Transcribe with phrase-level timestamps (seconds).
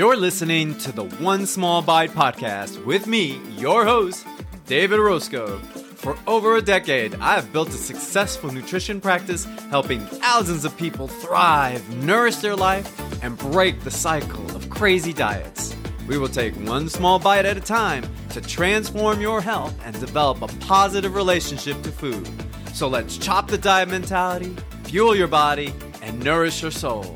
[0.00, 4.26] You're listening to the One Small Bite podcast with me, your host,
[4.64, 5.58] David Orozco.
[5.58, 11.86] For over a decade, I've built a successful nutrition practice helping thousands of people thrive,
[11.96, 12.90] nourish their life,
[13.22, 15.76] and break the cycle of crazy diets.
[16.08, 20.40] We will take one small bite at a time to transform your health and develop
[20.40, 22.26] a positive relationship to food.
[22.72, 27.14] So let's chop the diet mentality, fuel your body, and nourish your soul.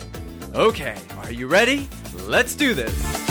[0.55, 1.89] Okay, are you ready?
[2.27, 3.25] Let's do this.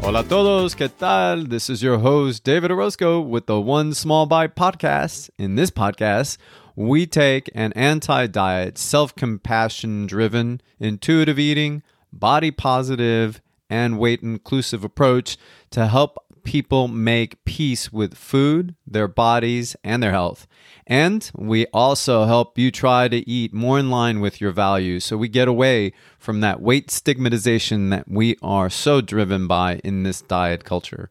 [0.00, 1.48] Hola todos, ¿qué tal?
[1.48, 5.28] This is your host, David Orozco, with the One Small Bite podcast.
[5.38, 6.38] In this podcast,
[6.74, 13.40] we take an anti diet, self compassion driven, intuitive eating, body positive,
[13.70, 15.36] and weight inclusive approach
[15.70, 20.46] to help people make peace with food, their bodies, and their health.
[20.86, 25.18] And we also help you try to eat more in line with your values so
[25.18, 30.22] we get away from that weight stigmatization that we are so driven by in this
[30.22, 31.10] diet culture.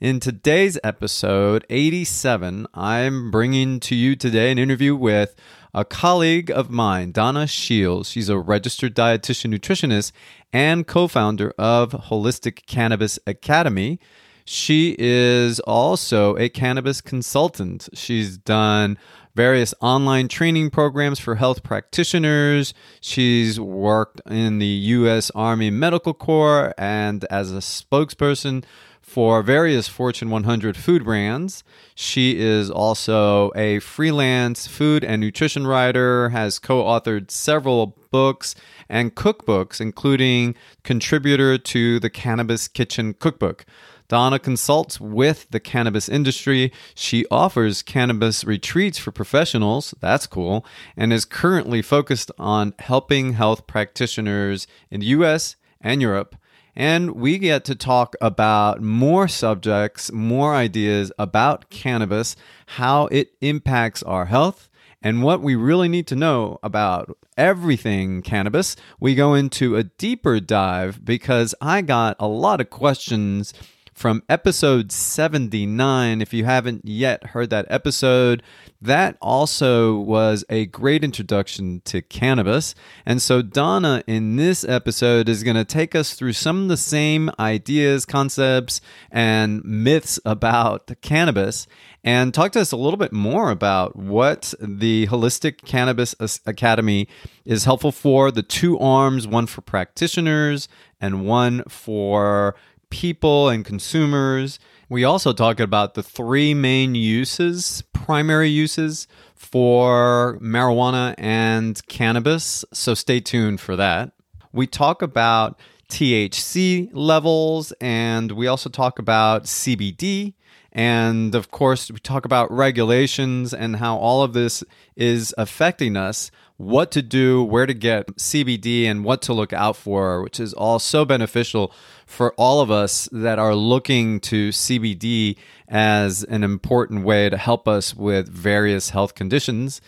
[0.00, 5.34] In today's episode 87, I'm bringing to you today an interview with
[5.78, 8.10] a colleague of mine, Donna Shields.
[8.10, 10.10] She's a registered dietitian nutritionist
[10.52, 14.00] and co founder of Holistic Cannabis Academy.
[14.44, 17.88] She is also a cannabis consultant.
[17.92, 18.98] She's done
[19.36, 22.74] various online training programs for health practitioners.
[23.00, 25.30] She's worked in the U.S.
[25.32, 28.64] Army Medical Corps and as a spokesperson
[29.08, 31.64] for various Fortune 100 food brands.
[31.94, 38.54] She is also a freelance food and nutrition writer, has co authored several books
[38.88, 43.64] and cookbooks, including contributor to the Cannabis Kitchen Cookbook.
[44.08, 46.70] Donna consults with the cannabis industry.
[46.94, 49.94] She offers cannabis retreats for professionals.
[50.00, 50.64] That's cool.
[50.96, 56.36] And is currently focused on helping health practitioners in the US and Europe
[56.78, 64.04] and we get to talk about more subjects, more ideas about cannabis, how it impacts
[64.04, 64.70] our health,
[65.02, 68.76] and what we really need to know about everything cannabis.
[69.00, 73.52] We go into a deeper dive because I got a lot of questions
[73.98, 76.22] from episode 79.
[76.22, 78.44] If you haven't yet heard that episode,
[78.80, 82.76] that also was a great introduction to cannabis.
[83.04, 86.76] And so, Donna, in this episode, is going to take us through some of the
[86.76, 91.66] same ideas, concepts, and myths about cannabis
[92.04, 96.14] and talk to us a little bit more about what the Holistic Cannabis
[96.46, 97.08] Academy
[97.44, 100.68] is helpful for the two arms, one for practitioners
[101.00, 102.54] and one for
[102.90, 104.58] people and consumers.
[104.88, 112.64] We also talk about the three main uses, primary uses for marijuana and cannabis.
[112.72, 114.12] So stay tuned for that.
[114.52, 115.58] We talk about
[115.90, 120.34] THC levels and we also talk about CBD.
[120.72, 124.62] And of course, we talk about regulations and how all of this
[124.96, 129.76] is affecting us what to do, where to get CBD, and what to look out
[129.76, 131.72] for, which is all so beneficial
[132.04, 135.36] for all of us that are looking to CBD
[135.68, 139.80] as an important way to help us with various health conditions.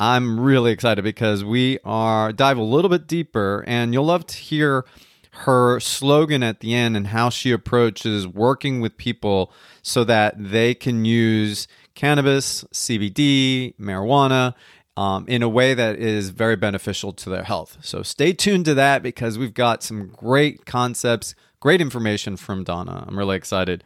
[0.00, 4.36] I'm really excited because we are dive a little bit deeper, and you'll love to
[4.38, 4.86] hear
[5.30, 9.52] her slogan at the end and how she approaches working with people
[9.82, 14.54] so that they can use cannabis, CBD, marijuana
[14.96, 17.78] um, in a way that is very beneficial to their health.
[17.80, 23.04] So stay tuned to that because we've got some great concepts, great information from Donna.
[23.06, 23.82] I'm really excited.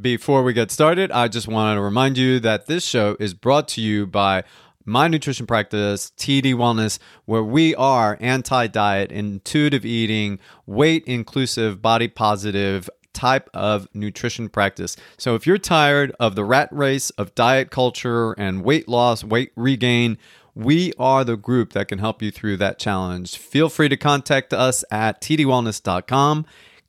[0.00, 3.68] Before we get started, I just wanted to remind you that this show is brought
[3.68, 4.44] to you by
[4.86, 12.08] my nutrition practice, TD Wellness, where we are anti diet, intuitive eating, weight inclusive, body
[12.08, 14.96] positive, type of nutrition practice.
[15.16, 19.52] So if you're tired of the rat race of diet culture and weight loss, weight
[19.56, 20.18] regain,
[20.54, 23.36] we are the group that can help you through that challenge.
[23.36, 26.46] Feel free to contact us at tdwellness.com.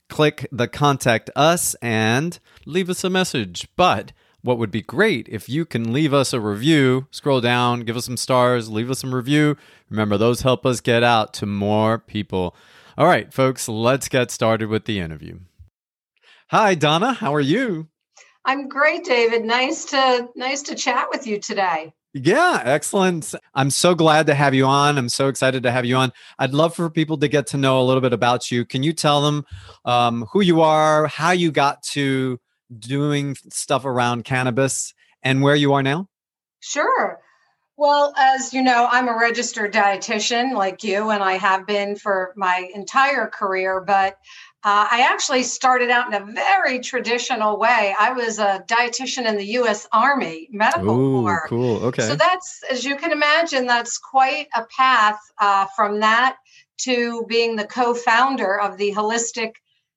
[0.09, 3.67] Click the contact us and leave us a message.
[3.75, 7.95] But what would be great if you can leave us a review, scroll down, give
[7.95, 9.55] us some stars, leave us some review.
[9.89, 12.55] Remember, those help us get out to more people.
[12.97, 15.39] All right, folks, let's get started with the interview.
[16.51, 17.13] Hi, Donna.
[17.13, 17.87] How are you?
[18.43, 19.45] I'm great, David.
[19.45, 21.93] Nice to nice to chat with you today.
[22.13, 23.33] Yeah, excellent.
[23.55, 24.97] I'm so glad to have you on.
[24.97, 26.11] I'm so excited to have you on.
[26.39, 28.65] I'd love for people to get to know a little bit about you.
[28.65, 29.45] Can you tell them
[29.85, 32.37] um, who you are, how you got to
[32.77, 34.93] doing stuff around cannabis,
[35.23, 36.09] and where you are now?
[36.59, 37.21] Sure.
[37.77, 42.33] Well, as you know, I'm a registered dietitian like you, and I have been for
[42.35, 43.79] my entire career.
[43.79, 44.17] But
[44.63, 47.95] uh, I actually started out in a very traditional way.
[47.99, 49.87] I was a dietitian in the U.S.
[49.91, 51.45] Army Medical Ooh, Corps.
[51.49, 51.77] Cool.
[51.85, 52.03] Okay.
[52.03, 56.37] So that's, as you can imagine, that's quite a path uh, from that
[56.81, 59.53] to being the co-founder of the Holistic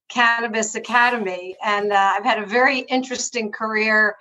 [0.08, 4.16] Cannabis Academy, and uh, I've had a very interesting career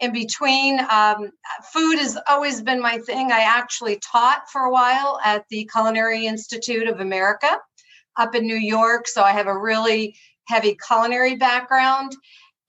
[0.00, 0.78] in between.
[0.90, 1.30] Um,
[1.72, 3.32] food has always been my thing.
[3.32, 7.58] I actually taught for a while at the Culinary Institute of America
[8.18, 9.08] up in New York.
[9.08, 10.16] So I have a really
[10.46, 12.12] heavy culinary background.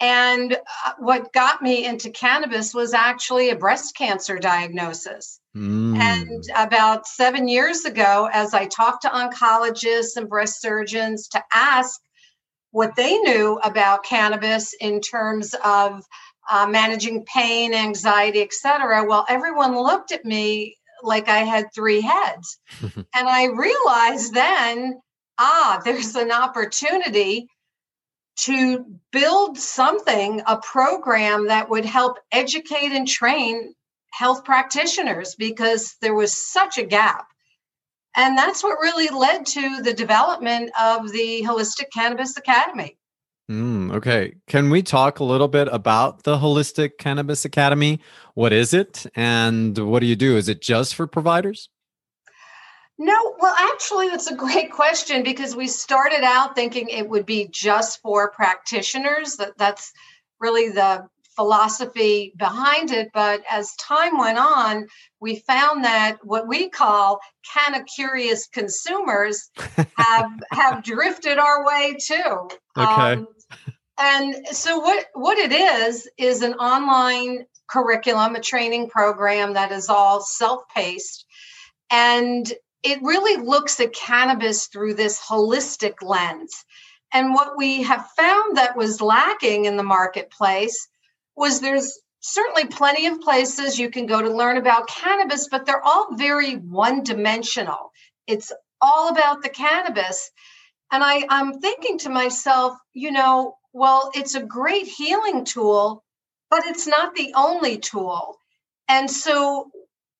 [0.01, 5.41] And uh, what got me into cannabis was actually a breast cancer diagnosis.
[5.55, 5.97] Mm.
[5.97, 11.99] And about seven years ago, as I talked to oncologists and breast surgeons to ask
[12.71, 16.05] what they knew about cannabis in terms of
[16.49, 19.05] uh, managing pain, anxiety, etc.
[19.05, 22.59] Well, everyone looked at me like I had three heads.
[22.81, 24.99] and I realized then,
[25.39, 27.47] ah, there's an opportunity
[28.41, 33.73] to build something, a program that would help educate and train
[34.11, 37.25] health practitioners because there was such a gap.
[38.15, 42.97] And that's what really led to the development of the Holistic Cannabis Academy.
[43.49, 44.35] Mm, okay.
[44.47, 47.99] Can we talk a little bit about the Holistic Cannabis Academy?
[48.35, 50.37] What is it and what do you do?
[50.37, 51.69] Is it just for providers?
[53.01, 57.47] No, well, actually, that's a great question because we started out thinking it would be
[57.49, 59.37] just for practitioners.
[59.37, 59.93] That that's
[60.41, 61.07] really the
[61.37, 63.09] philosophy behind it.
[63.13, 64.85] But as time went on,
[65.21, 67.21] we found that what we call
[67.55, 69.49] kind of curious consumers
[69.97, 72.49] have have drifted our way too.
[72.77, 73.13] Okay.
[73.13, 73.27] Um,
[73.97, 79.87] and so what what it is is an online curriculum, a training program that is
[79.87, 81.25] all self-paced.
[81.91, 82.51] And
[82.83, 86.65] it really looks at cannabis through this holistic lens.
[87.11, 90.87] And what we have found that was lacking in the marketplace
[91.35, 95.83] was there's certainly plenty of places you can go to learn about cannabis, but they're
[95.83, 97.91] all very one dimensional.
[98.27, 100.31] It's all about the cannabis.
[100.91, 106.03] And I, I'm thinking to myself, you know, well, it's a great healing tool,
[106.49, 108.37] but it's not the only tool.
[108.87, 109.71] And so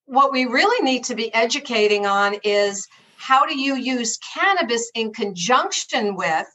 [0.09, 5.13] what we really need to be educating on is how do you use cannabis in
[5.13, 6.47] conjunction with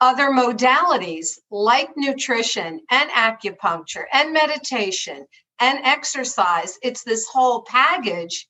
[0.00, 5.26] other modalities like nutrition and acupuncture and meditation
[5.58, 6.78] and exercise.
[6.80, 8.46] It's this whole package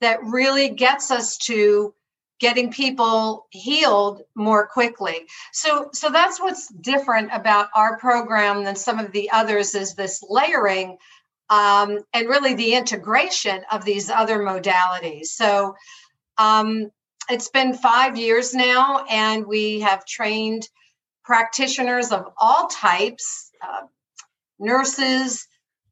[0.00, 1.94] that really gets us to
[2.40, 5.26] getting people healed more quickly.
[5.52, 10.22] So so that's what's different about our program than some of the others is this
[10.28, 10.96] layering
[11.54, 15.26] um, and really the integration of these other modalities.
[15.26, 15.76] So
[16.36, 16.90] um,
[17.30, 20.68] it's been five years now, and we have trained
[21.22, 23.86] practitioners of all types uh,
[24.58, 25.46] nurses,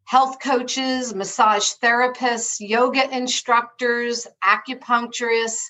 [0.05, 5.63] health coaches, massage therapists, yoga instructors, acupuncturists,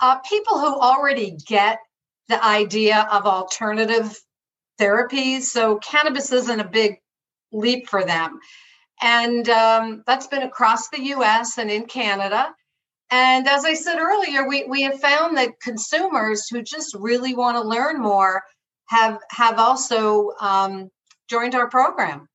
[0.00, 1.78] uh, people who already get
[2.28, 4.16] the idea of alternative
[4.78, 5.42] therapies.
[5.42, 7.00] So, cannabis isn't a big
[7.52, 8.38] leap for them.
[9.02, 12.54] And um, that's been across the US and in Canada.
[13.10, 17.56] And as I said earlier, we, we have found that consumers who just really want
[17.56, 18.42] to learn more
[18.86, 20.90] have have also um,
[21.28, 22.28] joined our program.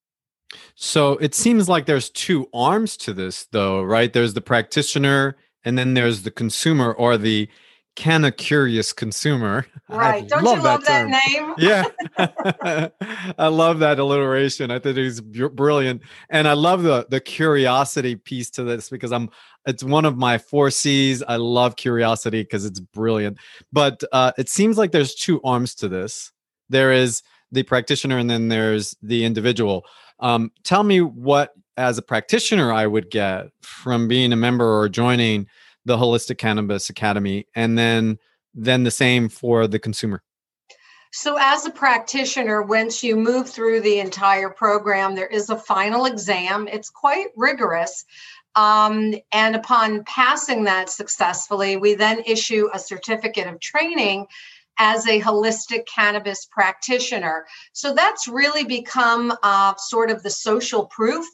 [0.75, 4.11] So it seems like there's two arms to this, though, right?
[4.11, 7.49] There's the practitioner, and then there's the consumer or the
[7.95, 9.65] kind a curious consumer.
[9.87, 10.27] Right.
[10.27, 11.53] Don't love you love that, that name?
[11.59, 11.83] yeah.
[13.37, 14.71] I love that alliteration.
[14.71, 16.01] I think it's brilliant.
[16.31, 19.29] And I love the the curiosity piece to this because I'm
[19.67, 21.21] it's one of my four C's.
[21.21, 23.37] I love curiosity because it's brilliant.
[23.71, 26.31] But uh, it seems like there's two arms to this.
[26.67, 27.21] There is
[27.51, 29.85] the practitioner and then there's the individual.
[30.19, 34.89] Um, tell me what as a practitioner I would get from being a member or
[34.89, 35.47] joining
[35.85, 38.17] the Holistic Cannabis Academy, and then
[38.53, 40.23] then the same for the consumer.
[41.17, 46.05] So, as a practitioner, once you move through the entire program, there is a final
[46.05, 46.67] exam.
[46.67, 48.03] It's quite rigorous.
[48.55, 54.27] Um, and upon passing that successfully, we then issue a certificate of training
[54.77, 57.45] as a holistic cannabis practitioner.
[57.71, 61.25] So, that's really become uh, sort of the social proof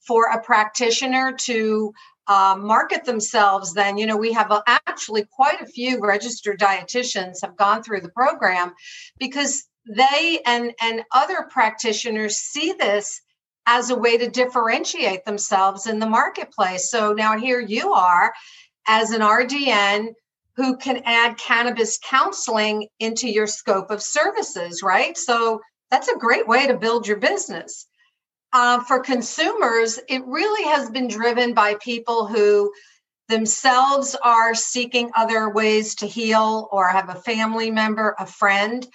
[0.00, 1.92] for a practitioner to
[2.28, 7.40] uh, market themselves, then you know we have a, actually quite a few registered dietitians
[7.42, 8.74] have gone through the program
[9.18, 13.20] because they and and other practitioners see this
[13.66, 16.90] as a way to differentiate themselves in the marketplace.
[16.90, 18.32] So now here you are
[18.86, 20.14] as an RDN
[20.56, 25.16] who can add cannabis counseling into your scope of services, right?
[25.16, 27.86] So that's a great way to build your business.
[28.52, 32.72] Uh, for consumers, it really has been driven by people who
[33.28, 38.88] themselves are seeking other ways to heal or have a family member, a friend.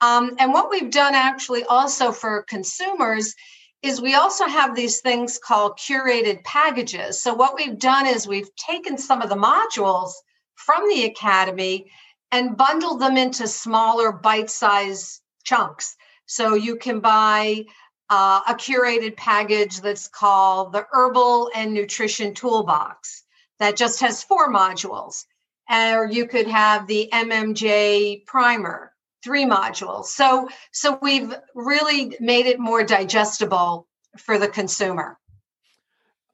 [0.00, 3.34] Um, and what we've done actually also for consumers
[3.82, 7.22] is we also have these things called curated packages.
[7.22, 10.12] So, what we've done is we've taken some of the modules
[10.54, 11.90] from the academy
[12.30, 15.96] and bundled them into smaller bite sized chunks.
[16.26, 17.64] So, you can buy
[18.10, 23.22] uh, a curated package that's called the Herbal and Nutrition Toolbox
[23.60, 25.24] that just has four modules.
[25.70, 30.06] Or you could have the MMJ primer, three modules.
[30.06, 33.86] So, so we've really made it more digestible
[34.18, 35.16] for the consumer.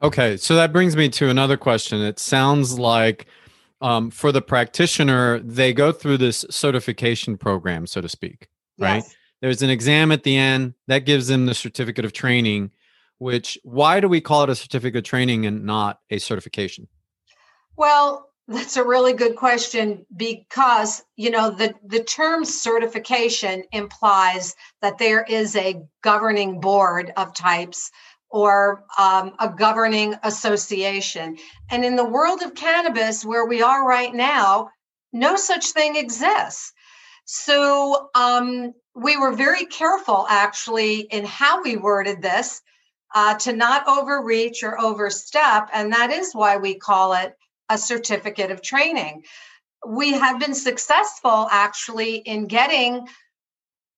[0.03, 2.01] Okay, so that brings me to another question.
[2.01, 3.27] It sounds like
[3.83, 8.97] um, for the practitioner, they go through this certification program, so to speak, right?
[8.97, 9.16] Yes.
[9.41, 12.71] There's an exam at the end that gives them the certificate of training,
[13.19, 16.89] which why do we call it a certificate of training and not a certification?
[17.77, 24.99] Well, that's a really good question because you know the the term certification implies that
[24.99, 27.91] there is a governing board of types
[28.29, 31.39] or um, a governing association.
[31.71, 34.71] And in the world of cannabis, where we are right now,
[35.13, 36.73] no such thing exists.
[37.25, 42.63] So um, we were very careful actually in how we worded this
[43.15, 45.69] uh, to not overreach or overstep.
[45.73, 47.35] And that is why we call it
[47.69, 49.25] a certificate of training.
[49.87, 53.07] We have been successful actually in getting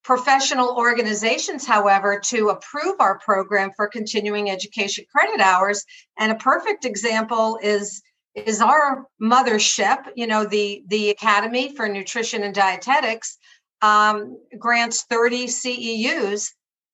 [0.03, 5.85] professional organizations, however, to approve our program for continuing education credit hours.
[6.19, 8.03] And a perfect example is
[8.35, 13.39] is our mothership, you know, the the Academy for Nutrition and Dietetics
[13.83, 16.51] um, grants 30 CEUs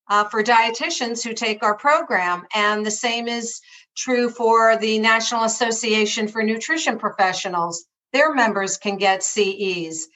[0.08, 2.44] uh, for dietitians who take our program.
[2.54, 3.60] And the same is
[3.96, 7.86] true for the National Association for Nutrition Professionals.
[8.12, 10.08] Their members can get CEs.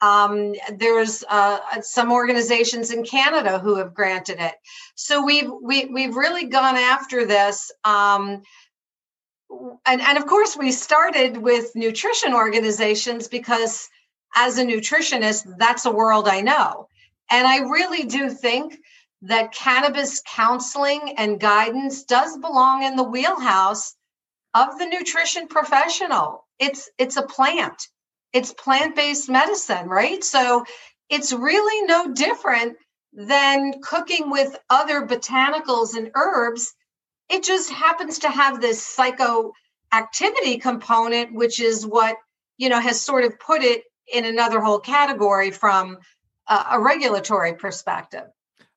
[0.00, 4.54] Um, there's uh, some organizations in Canada who have granted it.
[4.96, 7.70] So we've we, have we have really gone after this.
[7.84, 8.42] Um,
[9.86, 13.88] and, and of course, we started with nutrition organizations because
[14.34, 16.88] as a nutritionist, that's a world I know.
[17.30, 18.78] And I really do think
[19.22, 23.94] that cannabis counseling and guidance does belong in the wheelhouse
[24.54, 26.46] of the nutrition professional.
[26.58, 27.88] It's it's a plant.
[28.32, 30.22] It's plant-based medicine, right?
[30.24, 30.64] So
[31.08, 32.76] it's really no different
[33.12, 36.74] than cooking with other botanicals and herbs.
[37.28, 42.16] It just happens to have this psychoactivity component, which is what
[42.56, 45.98] you know has sort of put it in another whole category from
[46.48, 48.24] a, a regulatory perspective.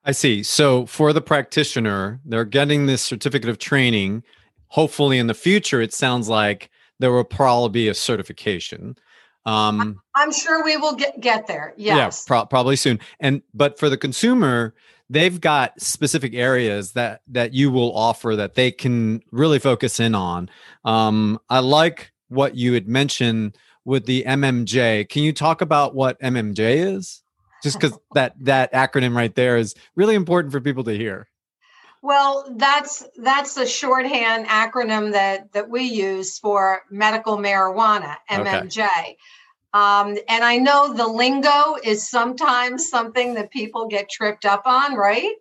[0.04, 0.44] I see.
[0.44, 4.24] So for the practitioner, they're getting this certificate of training.
[4.68, 8.98] Hopefully, in the future, it sounds like there will probably be a certification.
[9.46, 11.74] Um, I'm sure we will get get there.
[11.78, 13.00] Yes, yeah, pro- probably soon.
[13.20, 14.74] And but for the consumer,
[15.10, 20.16] they've got specific areas that that you will offer that they can really focus in
[20.16, 20.50] on.
[20.84, 25.08] Um, I like what you had mentioned with the MMJ.
[25.08, 27.22] Can you talk about what MMJ is?
[27.66, 31.28] just because that that acronym right there is really important for people to hear
[32.04, 39.18] well that's that's the shorthand acronym that that we use for medical marijuana mmj okay.
[39.74, 44.94] um, and i know the lingo is sometimes something that people get tripped up on
[44.94, 45.34] right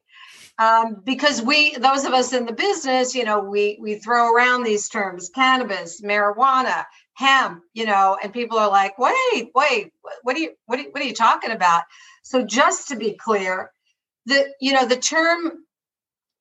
[0.57, 4.63] um, because we those of us in the business you know we we throw around
[4.63, 6.85] these terms cannabis marijuana
[7.15, 9.93] hemp you know and people are like wait wait
[10.23, 11.85] what are you what are, what are you talking about
[12.25, 13.71] so just to be clear,
[14.27, 15.65] the you know the term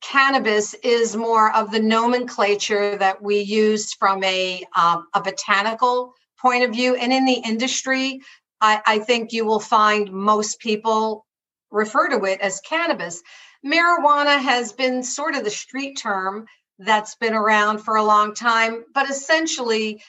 [0.00, 6.64] cannabis is more of the nomenclature that we use from a um, a botanical point
[6.64, 8.20] of view, and in the industry,
[8.62, 11.26] I, I think you will find most people
[11.70, 13.22] refer to it as cannabis.
[13.64, 16.46] Marijuana has been sort of the street term
[16.78, 20.02] that's been around for a long time, but essentially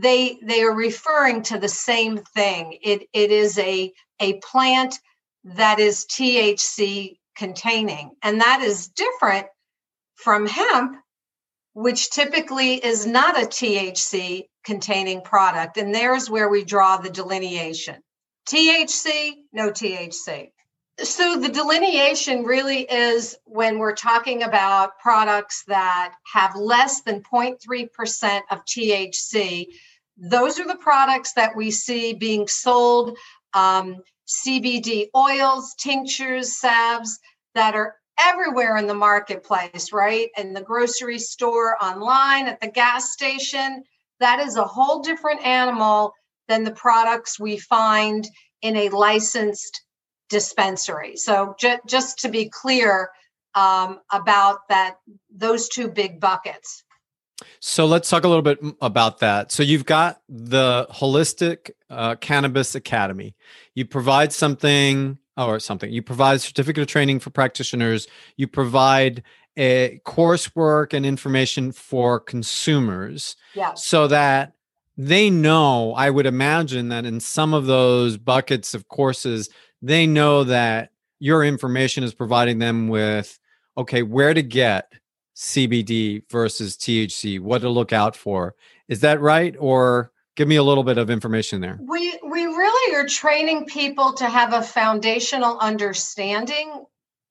[0.00, 2.78] they they are referring to the same thing.
[2.82, 4.98] It it is a a plant
[5.44, 8.10] that is THC containing.
[8.22, 9.46] And that is different
[10.16, 10.96] from hemp,
[11.74, 15.76] which typically is not a THC containing product.
[15.76, 17.96] And there's where we draw the delineation.
[18.48, 20.50] THC, no THC.
[21.02, 28.40] So the delineation really is when we're talking about products that have less than 0.3%
[28.50, 29.66] of THC.
[30.16, 33.18] Those are the products that we see being sold
[33.52, 37.18] um, CBD oils, tinctures, salves
[37.54, 40.28] that are everywhere in the marketplace, right?
[40.36, 43.84] In the grocery store, online, at the gas station.
[44.20, 46.14] That is a whole different animal
[46.48, 48.26] than the products we find
[48.62, 49.82] in a licensed
[50.28, 51.16] dispensary.
[51.16, 53.10] So ju- just to be clear
[53.54, 54.96] um, about that,
[55.34, 56.84] those two big buckets.
[57.60, 59.52] So let's talk a little bit about that.
[59.52, 63.34] So you've got the Holistic uh, Cannabis Academy.
[63.74, 65.92] You provide something or something.
[65.92, 68.08] You provide certificate of training for practitioners.
[68.36, 69.22] You provide
[69.56, 73.36] a coursework and information for consumers.
[73.54, 73.74] Yeah.
[73.74, 74.52] So that
[74.96, 79.50] they know, I would imagine that in some of those buckets of courses,
[79.82, 83.38] they know that your information is providing them with
[83.78, 84.92] okay, where to get
[85.34, 88.54] CBD versus THC, what to look out for.
[88.88, 89.54] Is that right?
[89.58, 91.78] Or give me a little bit of information there.
[91.80, 96.84] We we really are training people to have a foundational understanding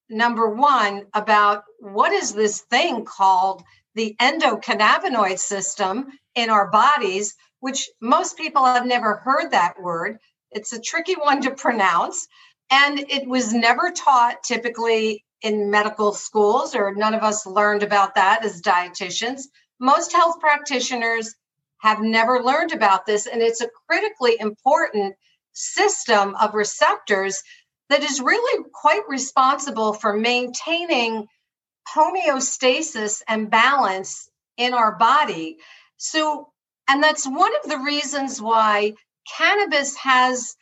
[0.08, 3.64] number 1 about what is this thing called
[3.96, 7.36] the endocannabinoid system in our bodies
[7.66, 10.20] which most people have never heard that word.
[10.56, 12.28] It's a tricky one to pronounce
[12.72, 18.16] and it was never taught typically in medical schools, or none of us learned about
[18.16, 19.44] that as dietitians.
[19.80, 21.36] Most health practitioners
[21.80, 25.14] have never learned about this, and it's a critically important
[25.54, 27.44] system of receptors
[27.90, 31.28] that is really quite responsible for maintaining
[31.96, 35.58] homeostasis and balance in our body.
[35.98, 36.50] So,
[36.88, 38.94] and that's one of the reasons why
[39.38, 40.56] cannabis has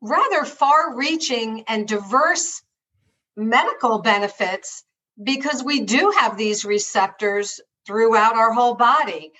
[0.00, 2.62] rather far reaching and diverse
[3.36, 4.84] medical benefits
[5.22, 9.32] because we do have these receptors throughout our whole body.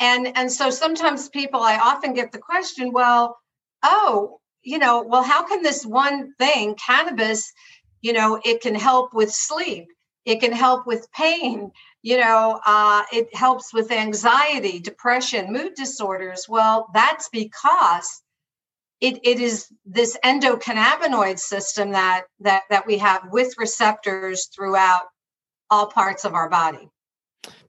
[0.00, 3.36] And and so sometimes people I often get the question, well,
[3.82, 7.52] oh, you know, well how can this one thing cannabis,
[8.00, 9.88] you know, it can help with sleep,
[10.24, 16.46] it can help with pain, you know, uh, it helps with anxiety, depression, mood disorders.
[16.48, 18.22] Well, that's because
[19.00, 25.02] it, it is this endocannabinoid system that that that we have with receptors throughout
[25.70, 26.88] all parts of our body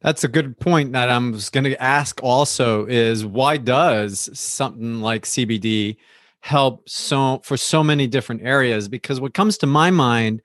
[0.01, 5.01] that's a good point that i was going to ask also is why does something
[5.01, 5.97] like cbd
[6.39, 10.41] help so for so many different areas because what comes to my mind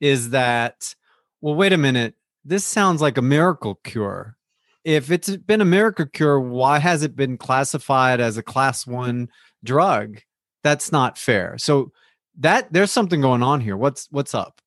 [0.00, 0.94] is that
[1.40, 4.36] well wait a minute this sounds like a miracle cure.
[4.84, 9.28] If it's been a miracle cure why has it been classified as a class 1
[9.62, 10.20] drug?
[10.64, 11.56] That's not fair.
[11.58, 11.92] So
[12.38, 13.76] that there's something going on here.
[13.76, 14.60] What's what's up?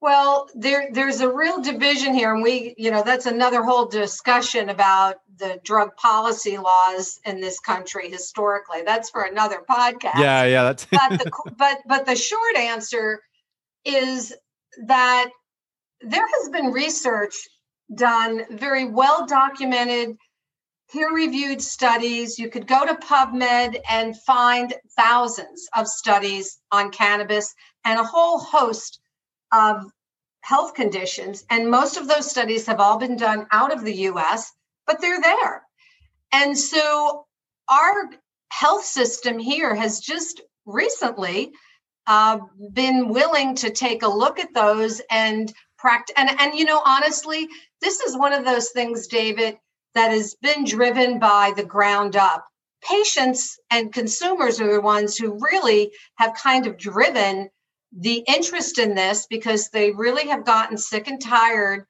[0.00, 4.68] Well there there's a real division here and we you know that's another whole discussion
[4.68, 8.82] about the drug policy laws in this country historically.
[8.82, 10.18] That's for another podcast.
[10.18, 13.20] Yeah yeah that's but the but but the short answer
[13.84, 14.32] is
[14.86, 15.30] that
[16.02, 17.34] there has been research
[17.94, 20.16] done very well documented
[20.92, 22.38] peer reviewed studies.
[22.38, 28.38] You could go to PubMed and find thousands of studies on cannabis and a whole
[28.38, 29.00] host
[29.52, 29.90] of
[30.42, 31.44] health conditions.
[31.50, 34.52] And most of those studies have all been done out of the US,
[34.86, 35.62] but they're there.
[36.32, 37.26] And so
[37.68, 38.10] our
[38.50, 41.52] health system here has just recently
[42.06, 42.38] uh,
[42.72, 45.52] been willing to take a look at those and
[45.82, 46.14] practice.
[46.16, 47.46] And, and, you know, honestly,
[47.82, 49.58] this is one of those things, David,
[49.94, 52.46] that has been driven by the ground up.
[52.88, 57.50] Patients and consumers are the ones who really have kind of driven
[57.92, 61.84] the interest in this because they really have gotten sick and tired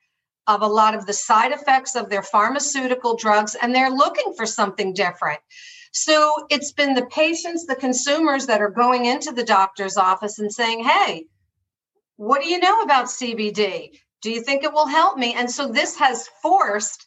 [0.48, 4.44] of a lot of the side effects of their pharmaceutical drugs and they're looking for
[4.46, 5.40] something different.
[5.92, 10.50] So it's been the patients, the consumers that are going into the doctor's office and
[10.50, 11.26] saying, Hey,
[12.16, 13.98] what do you know about CBD?
[14.22, 15.34] Do you think it will help me?
[15.34, 17.06] And so this has forced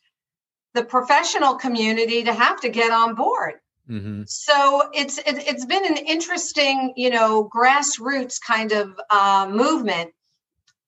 [0.73, 3.53] the professional community to have to get on board.
[3.89, 4.23] Mm-hmm.
[4.25, 10.11] So it's it, has been an interesting, you know, grassroots kind of uh, movement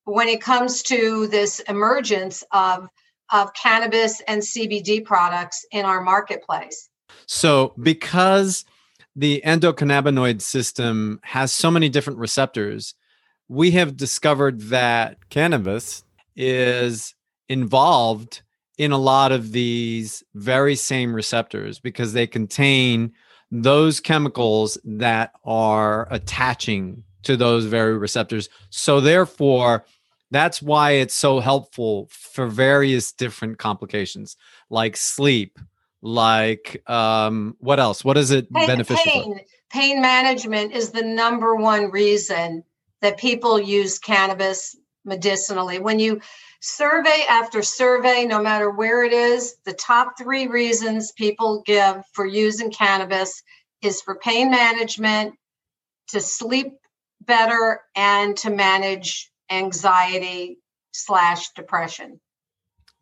[0.06, 2.90] when it comes to this emergence of
[3.32, 6.90] of cannabis and CBD products in our marketplace.
[7.26, 8.66] So because
[9.16, 12.96] the endocannabinoid system has so many different receptors,
[13.50, 16.04] we have discovered that cannabis
[16.36, 17.16] is
[17.50, 18.42] involved
[18.78, 23.12] in a lot of these very same receptors because they contain
[23.50, 28.50] those chemicals that are attaching to those very receptors.
[28.70, 29.86] So, therefore,
[30.32, 34.36] that's why it's so helpful for various different complications
[34.70, 35.58] like sleep,
[36.02, 38.04] like um, what else?
[38.04, 39.46] What is it pain, beneficial pain, for?
[39.72, 42.64] Pain management is the number one reason
[43.02, 45.80] that people use cannabis medicinally.
[45.80, 46.22] When you
[46.60, 52.26] survey after survey, no matter where it is, the top three reasons people give for
[52.26, 53.42] using cannabis
[53.82, 55.36] is for pain management,
[56.10, 56.74] to sleep
[57.22, 60.60] better, and to manage anxiety
[60.92, 62.20] slash depression.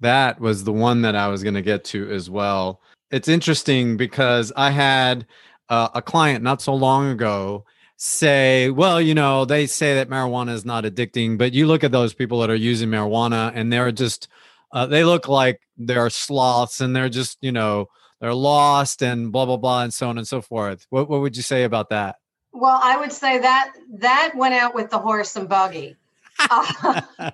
[0.01, 2.81] That was the one that I was going to get to as well.
[3.11, 5.25] It's interesting because I had
[5.69, 7.65] uh, a client not so long ago
[7.97, 11.91] say, well, you know, they say that marijuana is not addicting, but you look at
[11.91, 14.27] those people that are using marijuana and they're just,
[14.73, 17.87] uh, they look like they're sloths and they're just, you know,
[18.19, 20.85] they're lost and blah, blah, blah, and so on and so forth.
[20.89, 22.17] What, what would you say about that?
[22.51, 25.95] Well, I would say that that went out with the horse and buggy.
[26.39, 27.01] Uh,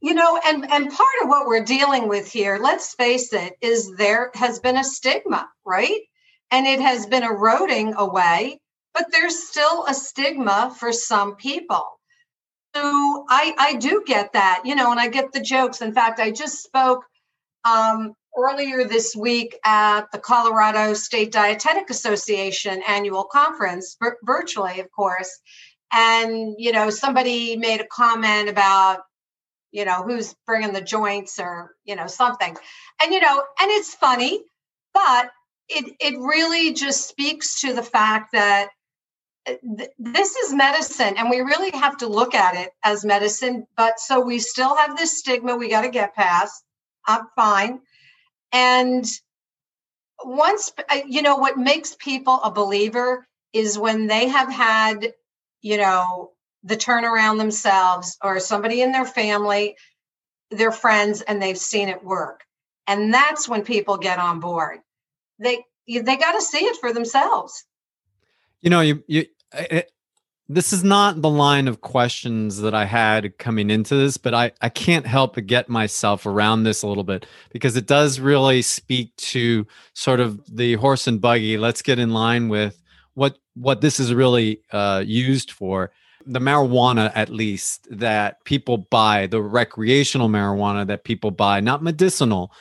[0.00, 3.92] you know, and, and part of what we're dealing with here, let's face it, is
[3.96, 6.00] there has been a stigma, right?
[6.52, 8.60] And it has been eroding away
[8.96, 11.84] but there's still a stigma for some people.
[12.74, 15.82] So I, I do get that, you know, and I get the jokes.
[15.82, 17.04] In fact, I just spoke
[17.64, 24.90] um, earlier this week at the Colorado State Dietetic Association annual conference, vir- virtually, of
[24.92, 25.30] course.
[25.92, 29.00] And, you know, somebody made a comment about,
[29.72, 32.56] you know, who's bringing the joints or, you know, something.
[33.02, 34.42] And, you know, and it's funny,
[34.94, 35.30] but
[35.68, 38.68] it, it really just speaks to the fact that
[39.98, 44.20] this is medicine and we really have to look at it as medicine but so
[44.20, 46.64] we still have this stigma we got to get past
[47.06, 47.80] i'm fine.
[48.52, 49.04] And
[50.24, 55.12] once uh, you know what makes people a believer is when they have had
[55.60, 56.32] you know
[56.64, 59.76] the turnaround themselves or somebody in their family
[60.50, 62.44] their friends and they've seen it work.
[62.86, 64.78] And that's when people get on board.
[65.38, 67.64] They they got to see it for themselves.
[68.62, 69.26] You know you you
[70.48, 74.52] this is not the line of questions that I had coming into this, but I,
[74.60, 78.62] I can't help but get myself around this a little bit because it does really
[78.62, 81.58] speak to sort of the horse and buggy.
[81.58, 82.80] Let's get in line with
[83.14, 85.90] what what this is really uh, used for.
[86.26, 92.52] The marijuana, at least, that people buy, the recreational marijuana that people buy, not medicinal,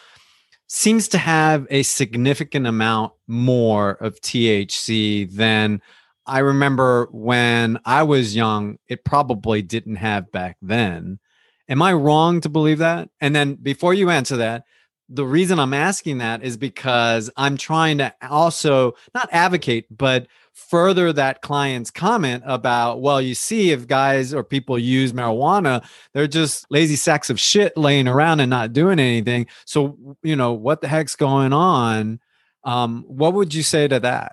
[0.68, 5.82] seems to have a significant amount more of THC than
[6.28, 11.20] I remember when I was young, it probably didn't have back then.
[11.68, 13.10] Am I wrong to believe that?
[13.22, 14.66] And then before you answer that,
[15.08, 21.14] the reason I'm asking that is because I'm trying to also not advocate, but further
[21.14, 26.66] that client's comment about, well, you see, if guys or people use marijuana, they're just
[26.72, 29.46] lazy sacks of shit laying around and not doing anything.
[29.66, 32.20] So, you know, what the heck's going on?
[32.64, 34.32] Um, what would you say to that?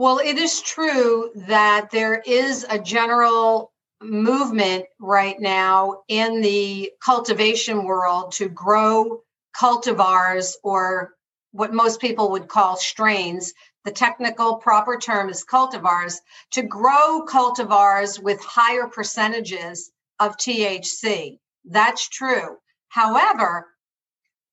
[0.00, 7.84] Well, it is true that there is a general movement right now in the cultivation
[7.84, 9.20] world to grow
[9.54, 11.12] cultivars or
[11.52, 13.52] what most people would call strains.
[13.84, 16.16] The technical proper term is cultivars
[16.52, 21.38] to grow cultivars with higher percentages of THC.
[21.66, 22.56] That's true.
[22.88, 23.66] However,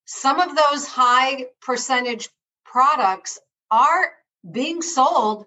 [0.03, 2.27] some of those high percentage
[2.65, 3.39] products
[3.71, 4.16] are
[4.49, 5.45] being sold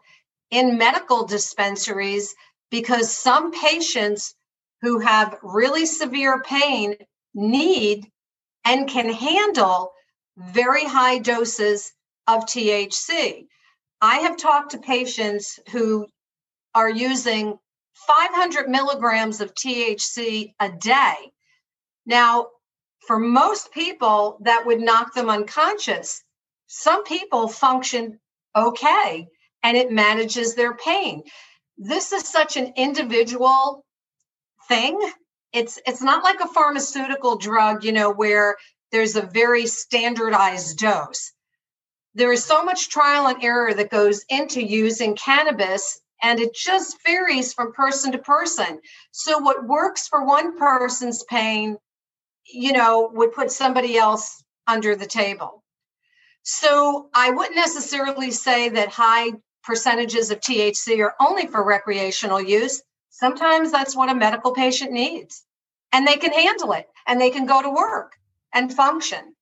[0.50, 2.34] in medical dispensaries
[2.70, 4.34] because some patients
[4.82, 6.96] who have really severe pain
[7.34, 8.10] need
[8.64, 9.92] and can handle
[10.36, 11.92] very high doses
[12.26, 13.46] of THC.
[14.00, 16.06] I have talked to patients who
[16.74, 17.58] are using
[17.94, 21.32] 500 milligrams of THC a day.
[22.06, 22.48] Now,
[23.06, 26.22] for most people, that would knock them unconscious.
[26.66, 28.20] Some people function
[28.54, 29.26] okay
[29.62, 31.22] and it manages their pain.
[31.76, 33.84] This is such an individual
[34.68, 34.98] thing.
[35.52, 38.56] It's it's not like a pharmaceutical drug you know where
[38.92, 41.32] there's a very standardized dose.
[42.14, 46.98] There is so much trial and error that goes into using cannabis and it just
[47.06, 48.80] varies from person to person.
[49.12, 51.78] So what works for one person's pain
[52.52, 55.59] you know would put somebody else under the table
[56.42, 62.82] so I wouldn't necessarily say that high percentages of THC are only for recreational use.
[63.10, 65.44] Sometimes that's what a medical patient needs,
[65.92, 68.14] and they can handle it and they can go to work.
[68.54, 69.34] and function.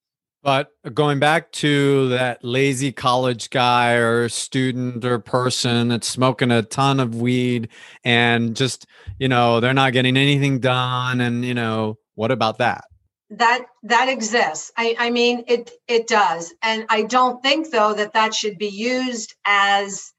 [0.43, 6.63] But going back to that lazy college guy or student or person that's smoking a
[6.63, 7.69] ton of weed
[8.05, 8.87] and just,
[9.19, 11.21] you know, they're not getting anything done.
[11.21, 12.85] And, you know, what about that?
[13.31, 14.73] That that exists.
[14.77, 18.69] I, I mean, it it does, and I don't think though that that should be
[18.69, 20.13] used as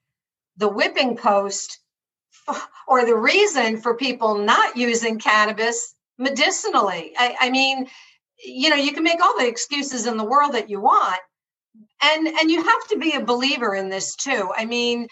[0.58, 1.80] the whipping post
[2.88, 7.13] or the reason for people not using cannabis medicinally.
[7.17, 7.88] I, I mean,
[8.43, 11.19] you know you can make all the excuses in the world that you want
[12.02, 15.08] and and you have to be a believer in this too i mean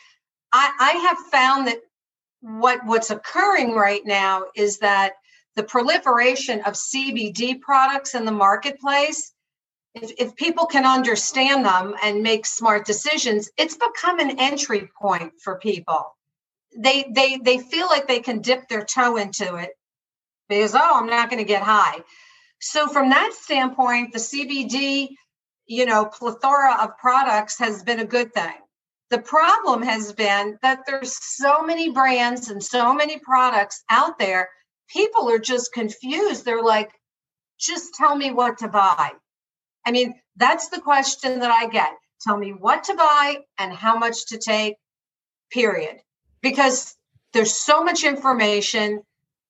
[0.54, 1.80] i i have found that
[2.42, 5.14] what what's occurring right now is that
[5.58, 9.34] the proliferation of cbd products in the marketplace
[9.94, 15.34] if, if people can understand them and make smart decisions it's become an entry point
[15.44, 16.16] for people
[16.78, 19.72] they they they feel like they can dip their toe into it
[20.48, 21.98] because oh i'm not going to get high
[22.60, 25.10] so from that standpoint, the CBD,
[25.68, 28.54] you know, plethora of products has been a good thing.
[29.10, 34.50] The problem has been that there's so many brands and so many products out there.
[34.88, 36.46] People are just confused.
[36.46, 36.92] They're like,
[37.60, 39.12] just tell me what to buy.
[39.86, 41.92] I mean, that's the question that I get.
[42.22, 44.76] Tell me what to buy and how much to take,
[45.52, 45.98] period.
[46.42, 46.96] Because
[47.34, 49.02] there's so much information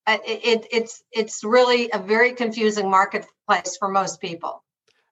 [0.07, 4.63] uh, it, it's it's really a very confusing marketplace for most people.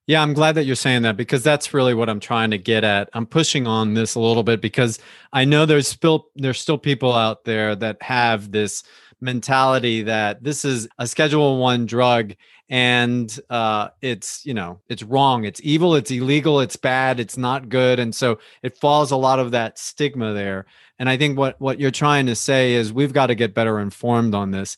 [0.07, 2.83] Yeah, I'm glad that you're saying that because that's really what I'm trying to get
[2.83, 3.09] at.
[3.13, 4.99] I'm pushing on this a little bit because
[5.33, 8.83] I know there's still there's still people out there that have this
[9.21, 12.33] mentality that this is a schedule 1 drug
[12.69, 17.69] and uh, it's you know it's wrong it's evil it's illegal it's bad it's not
[17.69, 17.99] good.
[17.99, 20.65] And so it falls a lot of that stigma there.
[20.97, 23.79] And i think what what you're trying to say is we've got to get better
[23.79, 24.77] informed on this.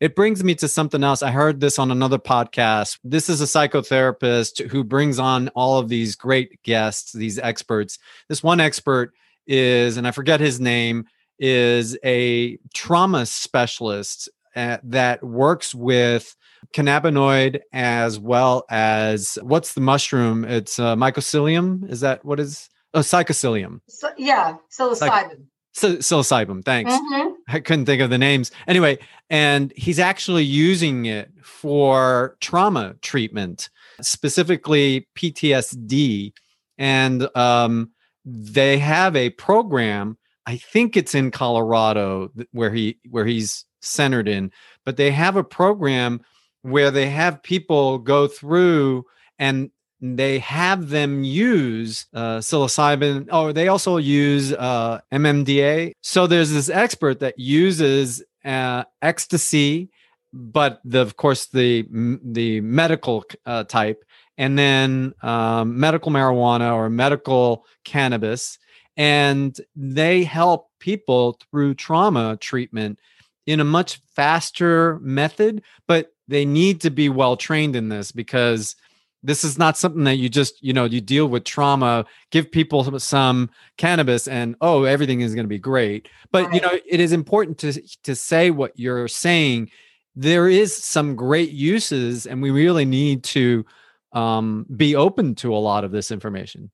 [0.00, 1.22] It brings me to something else.
[1.22, 2.98] I heard this on another podcast.
[3.04, 7.98] This is a psychotherapist who brings on all of these great guests these experts.
[8.28, 9.14] This one expert
[9.46, 11.06] is and i forget his name
[11.38, 16.36] is a trauma specialist uh, that works with
[16.72, 20.44] cannabinoid as well as what's the mushroom?
[20.44, 21.90] It's uh, mycelium.
[21.90, 22.68] Is that what is?
[22.94, 23.80] Oh, psychosilium.
[23.88, 25.46] So, yeah, psilocybin.
[25.72, 26.64] So, psilocybin.
[26.64, 26.92] Thanks.
[26.92, 27.32] Mm-hmm.
[27.48, 28.52] I couldn't think of the names.
[28.68, 33.70] Anyway, and he's actually using it for trauma treatment,
[34.00, 36.32] specifically PTSD.
[36.78, 37.90] And um,
[38.24, 40.16] they have a program.
[40.46, 44.50] I think it's in Colorado where he where he's centered in,
[44.84, 46.20] but they have a program
[46.62, 49.04] where they have people go through
[49.38, 53.28] and they have them use uh, psilocybin.
[53.30, 55.92] Oh, they also use uh, MMDA.
[56.02, 59.90] So there's this expert that uses uh, ecstasy,
[60.32, 61.86] but the, of course the
[62.22, 64.04] the medical uh, type,
[64.36, 68.58] and then um, medical marijuana or medical cannabis,
[68.96, 72.98] and they help people through trauma treatment
[73.46, 78.76] in a much faster method, but they need to be well trained in this because
[79.22, 82.98] this is not something that you just you know you deal with trauma give people
[83.00, 86.08] some cannabis and oh everything is going to be great.
[86.30, 86.54] But right.
[86.54, 87.72] you know it is important to
[88.04, 89.70] to say what you're saying.
[90.14, 93.64] There is some great uses and we really need to
[94.12, 96.70] um, be open to a lot of this information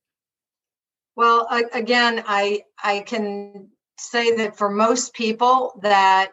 [1.21, 6.31] well again i i can say that for most people that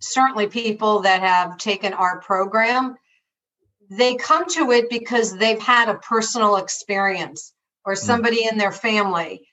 [0.00, 2.96] certainly people that have taken our program,
[3.88, 7.98] they come to it because they've had a personal experience or mm.
[7.98, 8.52] somebody mm.
[8.52, 9.46] in their family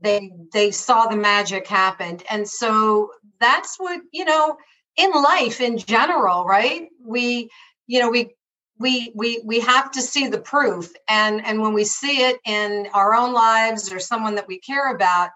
[0.00, 4.56] they they saw the magic happen and so that's what you know
[4.96, 7.48] in life in general right we
[7.86, 8.34] you know we
[8.78, 12.88] we we we have to see the proof and and when we see it in
[12.92, 15.30] our own lives or someone that we care about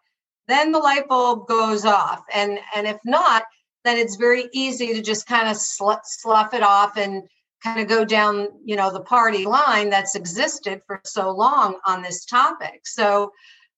[0.48, 3.44] then the light bulb goes off and and if not
[3.84, 7.22] then it's very easy to just kind of sl- slough it off and
[7.62, 12.02] kind of go down, you know, the party line that's existed for so long on
[12.02, 12.82] this topic.
[12.84, 13.32] So,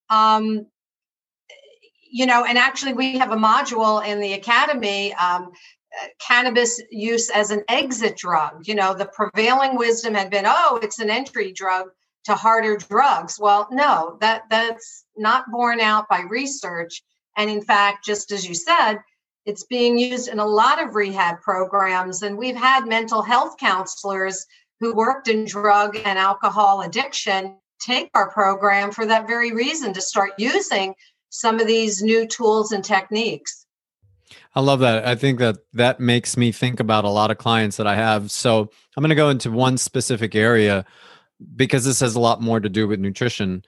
[0.09, 0.67] um,
[2.11, 5.13] you know, and actually, we have a module in the academy.
[5.13, 5.51] Um,
[6.19, 8.67] cannabis use as an exit drug.
[8.67, 11.87] You know, the prevailing wisdom had been, oh, it's an entry drug
[12.25, 13.37] to harder drugs.
[13.39, 17.03] Well, no, that that's not borne out by research.
[17.37, 18.99] And in fact, just as you said,
[19.45, 22.21] it's being used in a lot of rehab programs.
[22.21, 24.45] And we've had mental health counselors
[24.79, 30.01] who worked in drug and alcohol addiction take our program for that very reason to
[30.01, 30.93] start using
[31.29, 33.60] some of these new tools and techniques.
[34.53, 35.05] I love that.
[35.05, 38.31] I think that that makes me think about a lot of clients that I have.
[38.31, 40.85] So I'm going to go into one specific area
[41.55, 43.63] because this has a lot more to do with nutrition.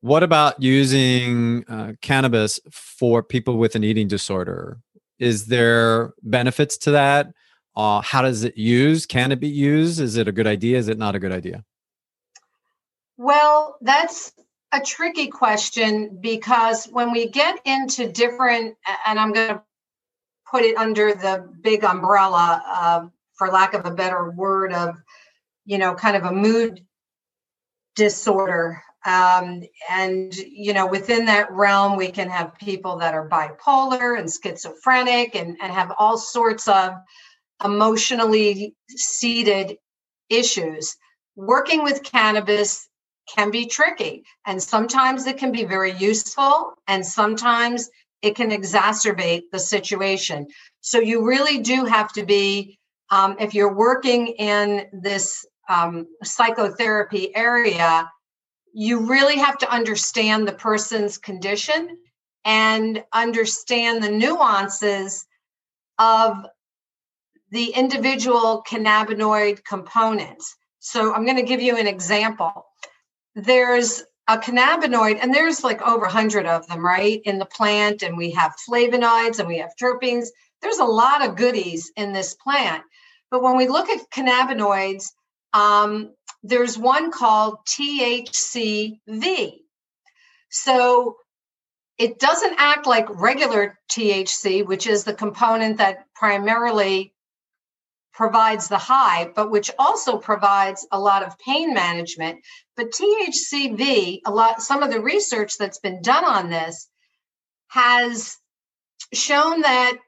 [0.00, 4.78] What about using uh, cannabis for people with an eating disorder?
[5.18, 7.32] Is there benefits to that?
[7.76, 9.06] Uh, how does it use?
[9.06, 10.00] Can it be used?
[10.00, 10.78] Is it a good idea?
[10.78, 11.64] Is it not a good idea?
[13.16, 14.32] Well, that's
[14.72, 19.62] a tricky question because when we get into different, and I'm going to
[20.50, 24.96] put it under the big umbrella, uh, for lack of a better word, of
[25.64, 26.84] you know, kind of a mood
[27.96, 28.80] disorder.
[29.04, 34.30] Um, and you know, within that realm, we can have people that are bipolar and
[34.30, 36.94] schizophrenic, and, and have all sorts of
[37.64, 39.78] emotionally seated
[40.28, 40.96] issues.
[41.36, 42.88] Working with cannabis
[43.32, 47.88] can be tricky, and sometimes it can be very useful, and sometimes
[48.22, 50.46] it can exacerbate the situation.
[50.80, 52.78] So you really do have to be,
[53.10, 58.10] um, if you're working in this um, psychotherapy area,
[58.72, 61.96] you really have to understand the person's condition
[62.44, 65.26] and understand the nuances
[65.98, 66.46] of
[67.50, 70.56] the individual cannabinoid components.
[70.78, 72.66] So I'm going to give you an example.
[73.34, 78.16] There's a cannabinoid, and there's like over 100 of them, right, in the plant, and
[78.16, 80.28] we have flavonoids and we have terpenes.
[80.62, 82.82] There's a lot of goodies in this plant.
[83.30, 85.12] But when we look at cannabinoids,
[85.52, 86.12] um,
[86.42, 89.58] there's one called THCV.
[90.50, 91.16] So
[91.98, 97.14] it doesn't act like regular THC, which is the component that primarily
[98.16, 102.40] provides the high, but which also provides a lot of pain management.
[102.74, 106.88] But THCV, a lot, some of the research that's been done on this
[107.68, 108.38] has
[109.12, 109.98] shown that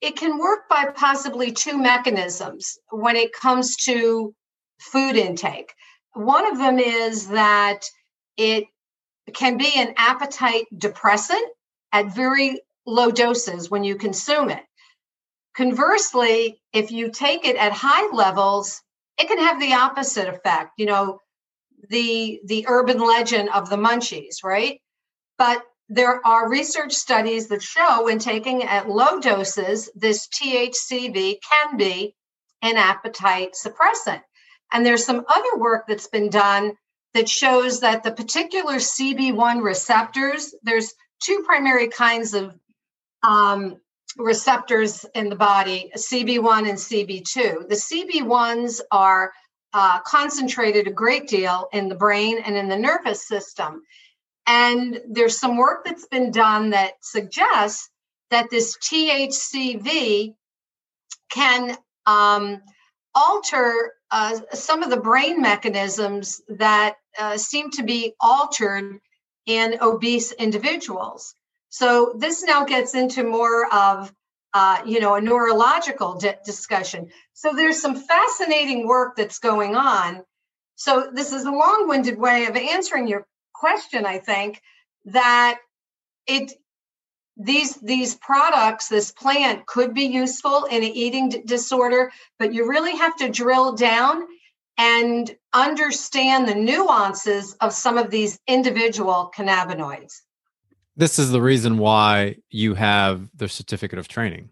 [0.00, 4.34] it can work by possibly two mechanisms when it comes to
[4.80, 5.74] food intake.
[6.14, 7.80] One of them is that
[8.38, 8.64] it
[9.34, 11.46] can be an appetite depressant
[11.92, 14.64] at very low doses when you consume it.
[15.56, 18.82] Conversely, if you take it at high levels,
[19.18, 20.72] it can have the opposite effect.
[20.76, 21.20] You know,
[21.88, 24.80] the the urban legend of the munchies, right?
[25.38, 31.76] But there are research studies that show when taking at low doses, this THCV can
[31.76, 32.14] be
[32.62, 34.22] an appetite suppressant.
[34.72, 36.74] And there's some other work that's been done
[37.14, 42.54] that shows that the particular CB1 receptors, there's two primary kinds of
[43.24, 43.80] um,
[44.16, 47.68] receptors in the body, CB1 and CB2.
[47.68, 49.32] The CB1s are
[49.72, 53.82] uh, concentrated a great deal in the brain and in the nervous system.
[54.46, 57.88] And there's some work that's been done that suggests
[58.30, 60.34] that this THCV
[61.30, 62.60] can um,
[63.14, 68.98] alter uh, some of the brain mechanisms that uh, seem to be altered
[69.46, 71.34] in obese individuals.
[71.70, 74.12] So this now gets into more of
[74.52, 77.10] uh, you know a neurological di- discussion.
[77.32, 80.24] So there's some fascinating work that's going on.
[80.74, 84.06] So this is a long-winded way of answering your question.
[84.06, 84.60] I think
[85.06, 85.60] that
[86.26, 86.52] it
[87.36, 92.68] these these products this plant could be useful in an eating d- disorder but you
[92.68, 94.26] really have to drill down
[94.76, 100.20] and understand the nuances of some of these individual cannabinoids
[101.00, 104.50] this is the reason why you have the certificate of training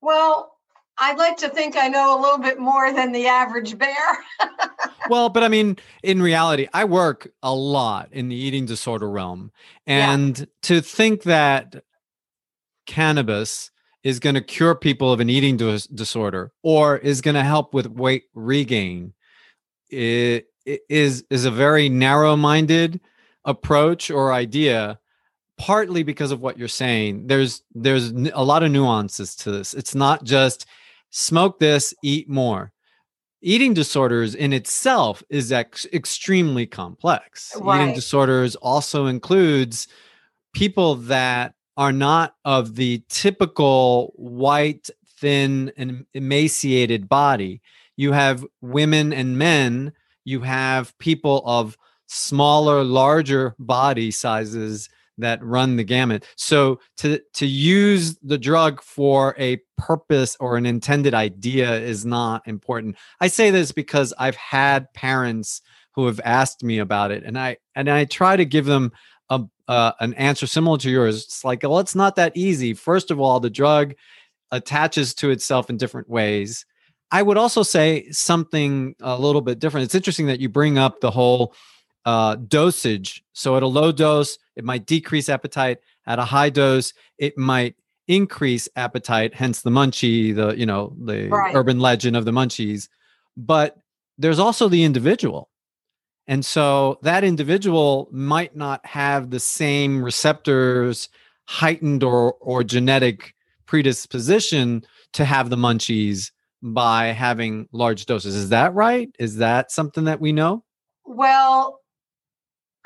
[0.00, 0.54] well
[1.00, 4.18] I'd like to think I know a little bit more than the average bear.
[5.08, 9.52] well, but I mean, in reality, I work a lot in the eating disorder realm.
[9.86, 10.44] And yeah.
[10.62, 11.84] to think that
[12.86, 13.70] cannabis
[14.02, 17.74] is going to cure people of an eating dis- disorder or is going to help
[17.74, 19.12] with weight regain
[19.90, 23.00] it, it is is a very narrow-minded
[23.44, 24.98] approach or idea
[25.58, 29.94] partly because of what you're saying there's there's a lot of nuances to this it's
[29.94, 30.66] not just
[31.10, 32.72] smoke this, eat more.
[33.40, 37.54] Eating disorders in itself is ex- extremely complex.
[37.60, 37.82] Right.
[37.82, 39.86] Eating disorders also includes
[40.54, 47.62] people that are not of the typical white, thin, and emaciated body.
[47.96, 49.92] You have women and men,
[50.24, 54.88] you have people of smaller, larger body sizes
[55.18, 56.24] that run the gamut.
[56.36, 62.46] So to to use the drug for a purpose or an intended idea is not
[62.46, 62.96] important.
[63.20, 65.62] I say this because I've had parents
[65.94, 68.92] who have asked me about it and I and I try to give them
[69.30, 71.24] a, uh, an answer similar to yours.
[71.24, 72.74] It's like, well, it's not that easy.
[72.74, 73.94] First of all, the drug
[74.50, 76.64] attaches to itself in different ways.
[77.10, 79.84] I would also say something a little bit different.
[79.84, 81.54] It's interesting that you bring up the whole
[82.04, 83.22] uh, dosage.
[83.32, 85.78] So at a low dose, it might decrease appetite.
[86.06, 87.76] At a high dose, it might
[88.08, 89.34] increase appetite.
[89.34, 91.54] Hence the munchie, the you know the right.
[91.54, 92.88] urban legend of the munchies.
[93.36, 93.78] But
[94.18, 95.48] there's also the individual.
[96.26, 101.08] And so that individual might not have the same receptors
[101.46, 103.34] heightened or or genetic
[103.64, 106.32] predisposition to have the munchies
[106.62, 108.34] by having large doses.
[108.34, 109.08] Is that right?
[109.18, 110.64] Is that something that we know?
[111.04, 111.80] Well,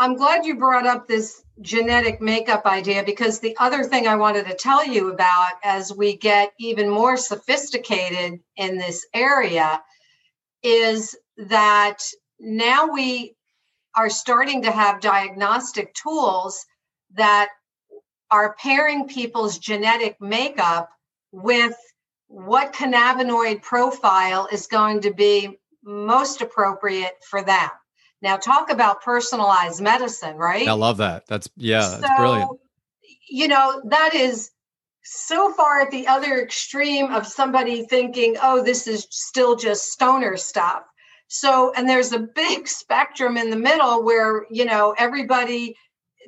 [0.03, 4.47] I'm glad you brought up this genetic makeup idea because the other thing I wanted
[4.47, 9.81] to tell you about as we get even more sophisticated in this area
[10.65, 11.99] is that
[12.41, 13.37] now we
[13.95, 16.67] are starting to have diagnostic tools
[17.15, 17.51] that
[18.29, 20.91] are pairing people's genetic makeup
[21.31, 21.77] with
[22.27, 27.71] what cannabinoid profile is going to be most appropriate for them.
[28.23, 30.69] Now, talk about personalized medicine, right?
[30.69, 31.27] I love that.
[31.27, 32.51] That's, yeah, that's brilliant.
[33.29, 34.51] You know, that is
[35.03, 40.37] so far at the other extreme of somebody thinking, oh, this is still just stoner
[40.37, 40.85] stuff.
[41.27, 45.77] So, and there's a big spectrum in the middle where, you know, everybody,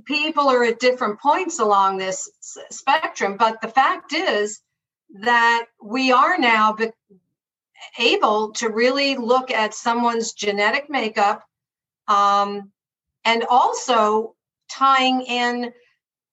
[0.05, 2.29] people are at different points along this
[2.71, 3.37] spectrum.
[3.37, 4.61] But the fact is
[5.21, 6.91] that we are now be-
[7.99, 11.45] able to really look at someone's genetic makeup
[12.09, 12.71] um,
[13.25, 14.35] and also
[14.71, 15.73] tying in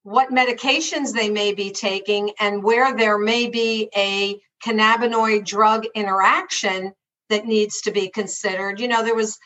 [0.03, 6.93] what medications they may be taking and where there may be a cannabinoid drug interaction
[7.30, 8.80] that needs to be considered.
[8.80, 9.38] You know, there was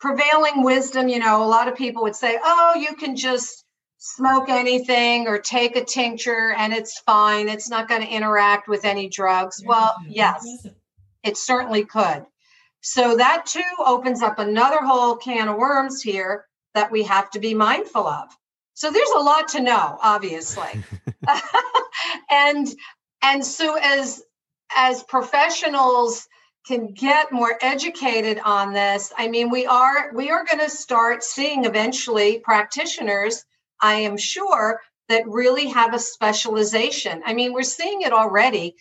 [0.00, 3.64] prevailing wisdom, you know, a lot of people would say, oh, you can just
[3.98, 7.48] smoke anything or take a tincture and it's fine.
[7.48, 9.62] It's not going to interact with any drugs.
[9.64, 10.66] Well, yes,
[11.22, 12.24] it certainly could.
[12.80, 17.40] So that too opens up another whole can of worms here that we have to
[17.40, 18.28] be mindful of.
[18.74, 20.84] So there's a lot to know, obviously.
[22.30, 22.66] and
[23.22, 24.22] and so as
[24.74, 26.26] as professionals
[26.66, 31.22] can get more educated on this, I mean we are we are going to start
[31.22, 33.44] seeing eventually practitioners,
[33.82, 37.22] I am sure, that really have a specialization.
[37.26, 38.76] I mean, we're seeing it already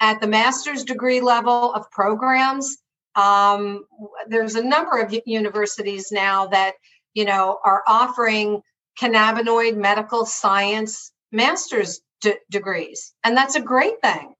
[0.00, 2.78] at the master's degree level of programs
[3.14, 3.84] um,
[4.28, 6.74] there's a number of universities now that
[7.14, 8.62] you know are offering
[9.00, 14.34] cannabinoid medical science master's d- degrees and that's a great thing.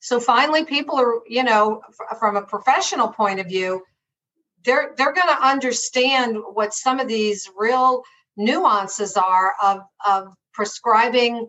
[0.00, 3.82] So finally people are you know f- from a professional point of view
[4.64, 8.02] they're they're going to understand what some of these real
[8.36, 11.48] nuances are of of prescribing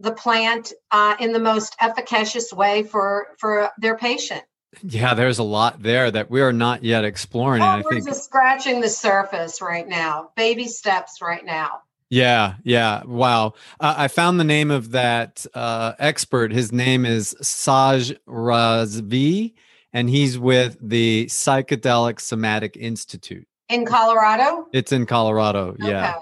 [0.00, 4.42] the plant uh, in the most efficacious way for for their patient
[4.82, 7.62] yeah, there's a lot there that we are not yet exploring.
[7.62, 10.30] Oh, I we're think just scratching the surface right now.
[10.36, 11.82] Baby steps right now.
[12.08, 13.04] Yeah, yeah.
[13.04, 13.54] Wow.
[13.78, 16.52] Uh, I found the name of that uh, expert.
[16.52, 19.54] His name is Saj Razvi,
[19.92, 24.66] and he's with the Psychedelic Somatic Institute in Colorado.
[24.72, 25.68] It's in Colorado.
[25.80, 25.88] Okay.
[25.88, 26.14] Yeah,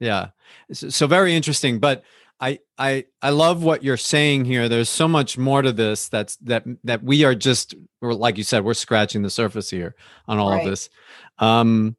[0.00, 0.26] yeah.
[0.72, 1.78] So, so very interesting.
[1.78, 2.02] But
[2.40, 4.68] I I I love what you're saying here.
[4.68, 8.64] There's so much more to this that's that that we are just like you said,
[8.64, 9.94] we're scratching the surface here
[10.28, 10.64] on all right.
[10.64, 10.90] of this.
[11.38, 11.96] Um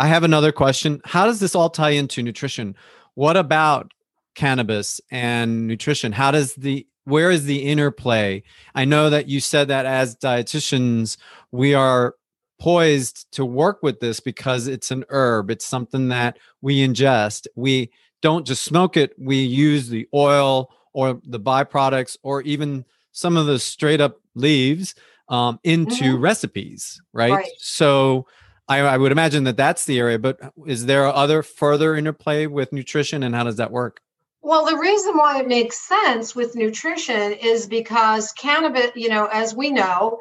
[0.00, 1.00] I have another question.
[1.04, 2.76] How does this all tie into nutrition?
[3.14, 3.92] What about
[4.34, 6.12] cannabis and nutrition?
[6.12, 8.42] How does the where is the interplay?
[8.74, 11.16] I know that you said that as dietitians,
[11.52, 12.14] we are
[12.60, 15.50] poised to work with this because it's an herb.
[15.50, 17.46] It's something that we ingest.
[17.54, 17.90] We
[18.22, 19.14] don't just smoke it.
[19.18, 24.94] We use the oil or the byproducts or even some of the straight up leaves
[25.28, 26.20] um, into mm-hmm.
[26.20, 27.32] recipes, right?
[27.32, 27.50] right.
[27.58, 28.26] So
[28.68, 30.18] I, I, would imagine that that's the area.
[30.18, 34.00] But is there other further interplay with nutrition, and how does that work?
[34.40, 39.54] Well, the reason why it makes sense with nutrition is because cannabis, you know, as
[39.54, 40.18] we know,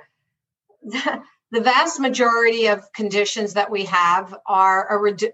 [1.51, 4.89] the vast majority of conditions that we have are,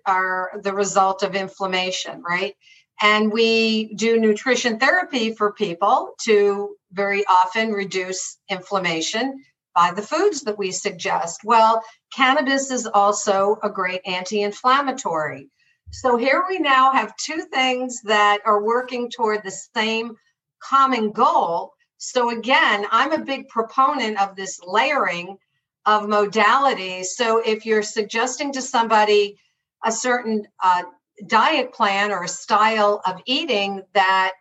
[0.05, 2.55] are the result of inflammation, right?
[3.01, 9.43] And we do nutrition therapy for people to very often reduce inflammation
[9.74, 11.41] by the foods that we suggest.
[11.43, 11.84] Well,
[12.16, 15.49] cannabis is also a great anti inflammatory.
[15.91, 20.16] So here we now have two things that are working toward the same
[20.61, 21.74] common goal.
[21.97, 25.38] So again, I'm a big proponent of this layering
[25.86, 27.05] of modalities.
[27.05, 29.38] So if you're suggesting to somebody
[29.84, 30.84] a certain uh,
[31.27, 34.34] diet plan or a style of eating that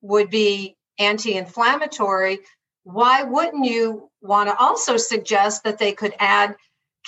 [0.00, 2.38] would be anti inflammatory,
[2.84, 6.56] why wouldn't you want to also suggest that they could add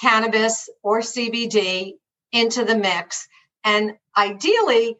[0.00, 1.92] cannabis or CBD
[2.32, 3.26] into the mix
[3.64, 4.96] and ideally,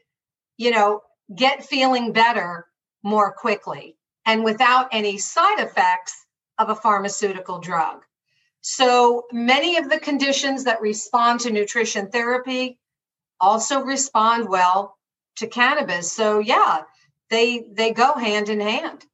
[0.57, 1.01] you know,
[1.35, 2.67] get feeling better
[3.03, 3.97] more quickly
[4.27, 6.25] and without any side effects
[6.59, 8.03] of a pharmaceutical drug.
[8.63, 12.79] So many of the conditions that respond to nutrition therapy
[13.41, 14.97] also respond well
[15.37, 16.13] to cannabis.
[16.13, 16.83] So yeah,
[17.31, 19.07] they they go hand in hand.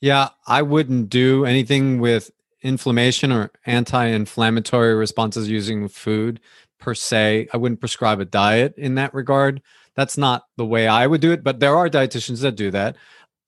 [0.00, 2.30] Yeah, I wouldn't do anything with
[2.62, 6.40] inflammation or anti-inflammatory responses using food
[6.78, 7.48] per se.
[7.52, 9.62] I wouldn't prescribe a diet in that regard.
[9.94, 12.96] That's not the way I would do it, but there are dietitians that do that.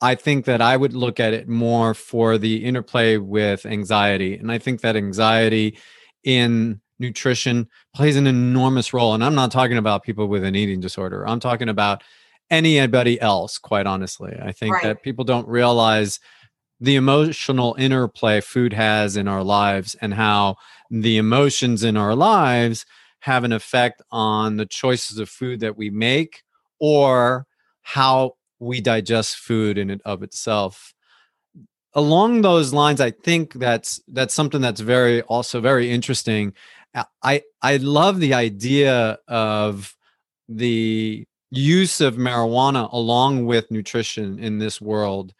[0.01, 4.37] I think that I would look at it more for the interplay with anxiety.
[4.37, 5.79] And I think that anxiety
[6.23, 9.15] in nutrition plays an enormous role.
[9.15, 12.03] And I'm not talking about people with an eating disorder, I'm talking about
[12.51, 14.37] anybody else, quite honestly.
[14.41, 14.85] I think right.
[14.85, 16.19] that people don't realize
[16.81, 20.57] the emotional interplay food has in our lives and how
[20.91, 22.87] the emotions in our lives
[23.21, 26.43] have an effect on the choices of food that we make
[26.79, 27.47] or
[27.83, 30.95] how we digest food in and of itself.
[31.95, 36.53] Along those lines i think that's that's something that's very also very interesting.
[37.23, 39.97] I i love the idea of
[40.49, 45.33] the use of marijuana along with nutrition in this world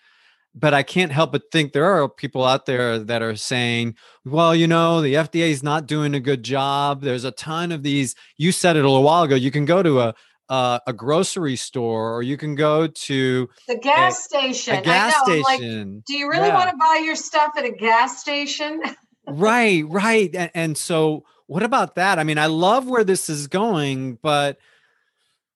[0.55, 3.95] but i can't help but think there are people out there that are saying
[4.25, 7.03] well you know the fda is not doing a good job.
[7.03, 9.83] There's a ton of these you said it a little while ago you can go
[9.83, 10.15] to a
[10.49, 14.77] uh, a grocery store or you can go to the gas a, station.
[14.77, 15.43] A gas station.
[15.43, 15.61] Like,
[16.07, 16.55] do you really yeah.
[16.55, 18.83] want to buy your stuff at a gas station?
[19.27, 20.35] right, right.
[20.35, 22.19] And, and so, what about that?
[22.19, 24.59] I mean, I love where this is going, but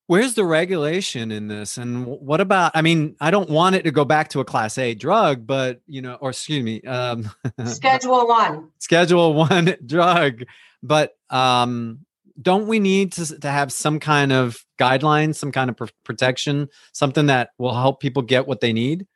[0.07, 3.90] where's the regulation in this and what about i mean i don't want it to
[3.90, 7.30] go back to a class a drug but you know or excuse me um
[7.64, 10.43] schedule one schedule one drug
[10.82, 12.01] but um
[12.41, 16.68] don't we need to, to have some kind of guidelines, some kind of pr- protection,
[16.93, 19.07] something that will help people get what they need?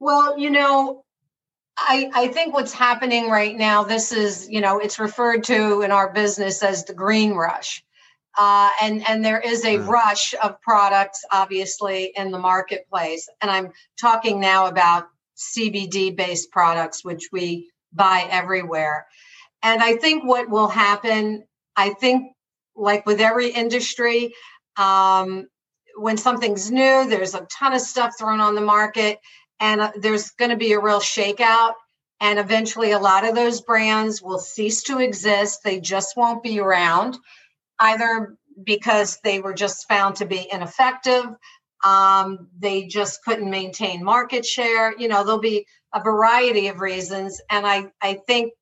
[0.00, 1.04] Well, you know,
[1.78, 5.90] I, I think what's happening right now, this is, you know, it's referred to in
[5.90, 7.82] our business as the green rush.
[8.38, 13.72] Uh, and and there is a rush of products obviously in the marketplace and i'm
[13.98, 15.08] talking now about
[15.38, 19.06] cbd based products which we buy everywhere
[19.62, 21.44] and i think what will happen
[21.76, 22.32] I think,
[22.74, 24.34] like with every industry,
[24.76, 25.48] um,
[25.96, 29.18] when something's new, there's a ton of stuff thrown on the market,
[29.60, 31.74] and uh, there's going to be a real shakeout.
[32.20, 35.60] And eventually, a lot of those brands will cease to exist.
[35.62, 37.18] They just won't be around,
[37.78, 41.26] either because they were just found to be ineffective,
[41.84, 44.98] um, they just couldn't maintain market share.
[44.98, 47.40] You know, there'll be a variety of reasons.
[47.50, 48.52] And I, I think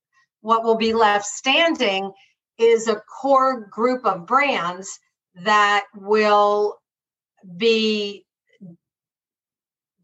[0.41, 2.13] what will be left standing
[2.59, 4.99] is a core group of brands
[5.43, 6.79] that will
[7.57, 8.25] be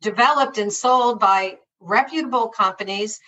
[0.01, 3.21] developed and sold by reputable companies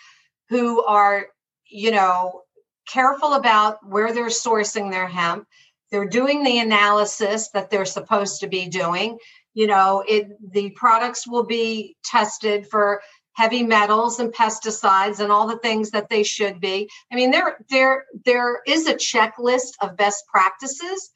[0.49, 1.27] who are,
[1.66, 2.43] you know,
[2.89, 5.47] careful about where they're sourcing their hemp.
[5.91, 9.18] They're doing the analysis that they're supposed to be doing.
[9.55, 13.03] You know, it the products will be tested for
[13.35, 16.89] heavy metals and pesticides and all the things that they should be.
[17.11, 21.11] I mean, there there there is a checklist of best practices,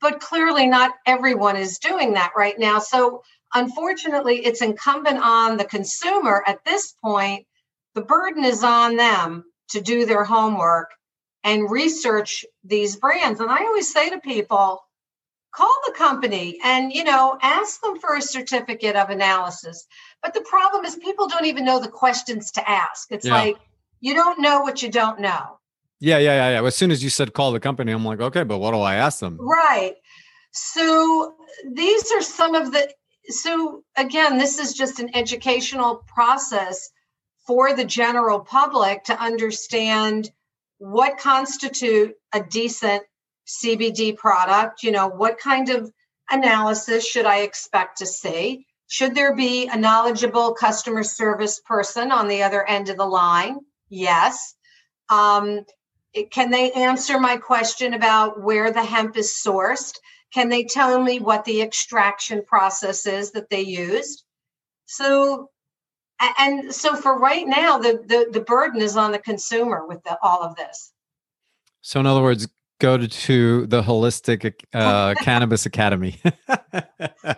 [0.00, 2.78] but clearly not everyone is doing that right now.
[2.78, 3.22] So
[3.54, 7.46] unfortunately, it's incumbent on the consumer at this point.
[7.94, 10.90] The burden is on them to do their homework
[11.42, 13.40] and research these brands.
[13.40, 14.80] And I always say to people,
[15.54, 19.86] call the company and you know ask them for a certificate of analysis.
[20.22, 23.10] But the problem is people don't even know the questions to ask.
[23.10, 23.34] It's yeah.
[23.34, 23.56] like
[24.00, 25.58] you don't know what you don't know.
[26.00, 26.66] Yeah yeah yeah yeah.
[26.66, 28.96] As soon as you said call the company i'm like okay but what do i
[28.96, 29.38] ask them?
[29.40, 29.94] Right.
[30.52, 31.34] So
[31.72, 32.92] these are some of the
[33.26, 36.90] so again this is just an educational process
[37.46, 40.30] for the general public to understand
[40.78, 43.02] what constitute a decent
[43.46, 45.90] CBD product, you know, what kind of
[46.30, 48.66] analysis should I expect to see?
[48.88, 53.58] Should there be a knowledgeable customer service person on the other end of the line?
[53.88, 54.54] Yes.
[55.08, 55.64] Um,
[56.30, 59.94] can they answer my question about where the hemp is sourced?
[60.32, 64.24] Can they tell me what the extraction process is that they used?
[64.86, 65.50] So,
[66.38, 70.18] and so for right now, the the, the burden is on the consumer with the,
[70.22, 70.92] all of this.
[71.80, 72.48] So, in other words,
[72.78, 76.20] go to, to the Holistic uh, Cannabis Academy.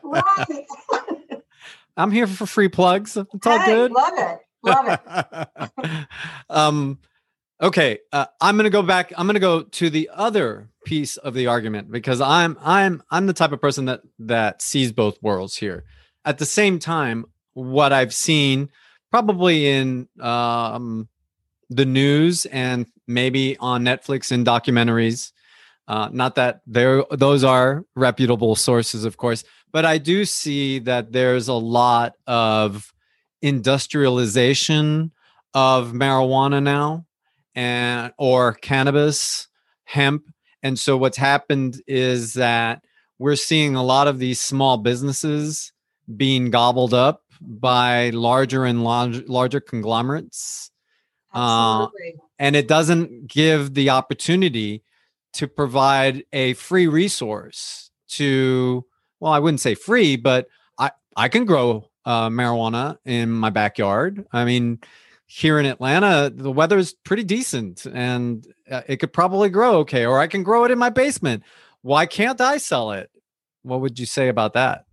[0.03, 0.66] right.
[1.97, 3.16] I'm here for free plugs.
[3.16, 3.93] It's all hey, good.
[3.93, 4.39] Love it.
[4.62, 6.07] Love it.
[6.51, 6.99] um,
[7.61, 9.12] okay, uh, I'm gonna go back.
[9.16, 13.32] I'm gonna go to the other piece of the argument because I'm I'm I'm the
[13.32, 15.84] type of person that that sees both worlds here.
[16.24, 17.24] At the same time,
[17.55, 18.68] what I've seen
[19.11, 21.09] probably in um,
[21.70, 25.32] the news and maybe on Netflix and documentaries.
[25.88, 31.12] Uh, not that there those are reputable sources, of course, but I do see that
[31.12, 32.92] there's a lot of
[33.40, 35.12] industrialization
[35.54, 37.06] of marijuana now
[37.54, 39.48] and or cannabis,
[39.84, 40.24] hemp.
[40.62, 42.82] And so what's happened is that
[43.18, 45.72] we're seeing a lot of these small businesses
[46.16, 50.70] being gobbled up by larger and larger, larger conglomerates.
[51.33, 51.89] Uh,
[52.39, 54.83] and it doesn't give the opportunity
[55.35, 58.85] to provide a free resource to
[59.20, 60.47] well i wouldn't say free but
[60.79, 64.24] i i can grow uh, marijuana in my backyard.
[64.33, 64.79] I mean
[65.27, 70.07] here in atlanta the weather is pretty decent and uh, it could probably grow okay
[70.07, 71.43] or i can grow it in my basement.
[71.83, 73.11] Why can't i sell it?
[73.62, 74.86] What would you say about that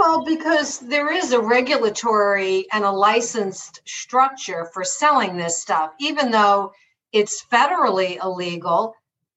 [0.00, 6.30] well, because there is a regulatory and a licensed structure for selling this stuff, even
[6.30, 6.72] though
[7.12, 8.94] it's federally illegal.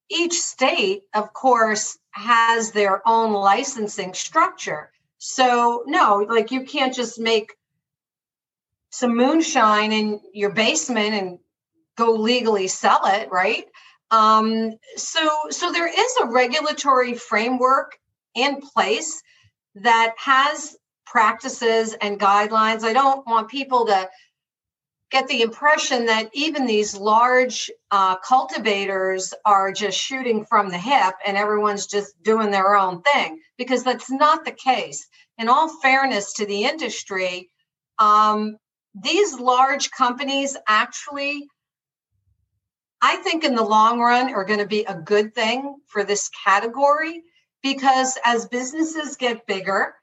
[0.09, 4.89] Each state, of course, has their own licensing structure.
[5.17, 7.51] So, no, like you can't just make
[8.89, 11.39] some moonshine in your basement and
[11.97, 13.65] go legally sell it, right?
[14.11, 17.99] Um, so, so there is a regulatory framework
[18.33, 19.21] in place
[19.75, 22.83] that has practices and guidelines.
[22.83, 24.09] I don't want people to
[25.11, 31.13] get the impression that even these large uh, cultivators are just shooting from the hip
[31.25, 35.07] and everyone's just doing their own thing, because that's not the case.
[35.37, 37.49] In all fairness to the industry,
[37.99, 38.57] um,
[39.03, 41.47] these large companies actually,
[43.01, 46.29] I think in the long run, are going to be a good thing for this
[46.43, 47.21] category
[47.63, 49.95] because as businesses get bigger,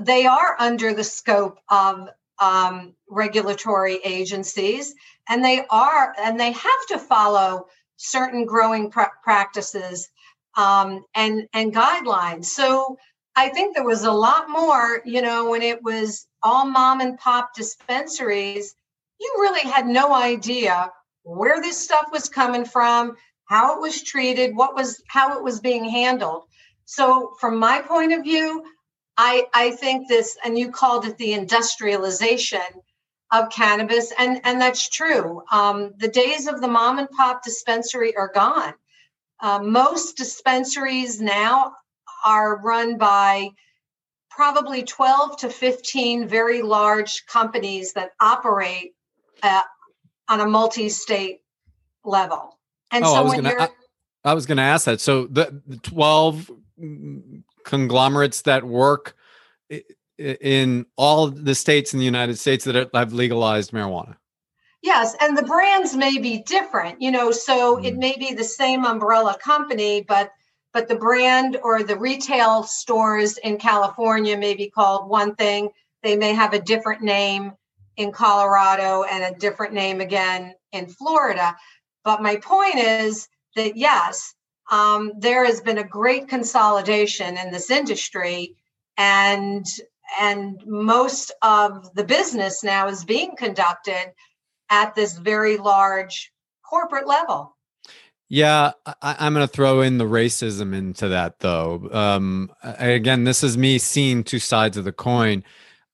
[0.00, 2.08] they are under the scope of
[2.40, 4.94] um, regulatory agencies
[5.28, 10.08] and they are and they have to follow certain growing pr- practices
[10.56, 12.46] um, and and guidelines.
[12.46, 12.98] So
[13.36, 17.18] i think there was a lot more you know when it was all mom and
[17.18, 18.74] pop dispensaries
[19.20, 20.90] you really had no idea
[21.22, 25.60] where this stuff was coming from how it was treated what was how it was
[25.60, 26.44] being handled
[26.84, 28.64] so, from my point of view,
[29.16, 32.60] I, I think this, and you called it the industrialization
[33.32, 35.42] of cannabis, and, and that's true.
[35.50, 38.74] Um, the days of the mom and pop dispensary are gone.
[39.40, 41.74] Uh, most dispensaries now
[42.24, 43.50] are run by
[44.30, 48.92] probably 12 to 15 very large companies that operate
[49.42, 49.62] uh,
[50.28, 51.40] on a multi state
[52.04, 52.58] level.
[52.90, 53.60] And oh, so when gonna, you're.
[53.62, 53.68] I,
[54.24, 55.00] I was going to ask that.
[55.00, 56.50] So the, the 12
[57.64, 59.16] conglomerates that work
[60.18, 64.16] in all the states in the United States that have legalized marijuana.
[64.82, 67.84] Yes, and the brands may be different, you know, so mm.
[67.86, 70.30] it may be the same umbrella company, but
[70.74, 75.70] but the brand or the retail stores in California may be called one thing.
[76.02, 77.52] They may have a different name
[77.96, 81.56] in Colorado and a different name again in Florida.
[82.04, 84.33] But my point is that yes,
[84.70, 88.54] um, there has been a great consolidation in this industry
[88.96, 89.66] and
[90.20, 94.12] and most of the business now is being conducted
[94.70, 96.30] at this very large
[96.68, 97.56] corporate level.
[98.28, 101.88] Yeah I, am going to throw in the racism into that though.
[101.92, 105.44] Um, again this is me seeing two sides of the coin.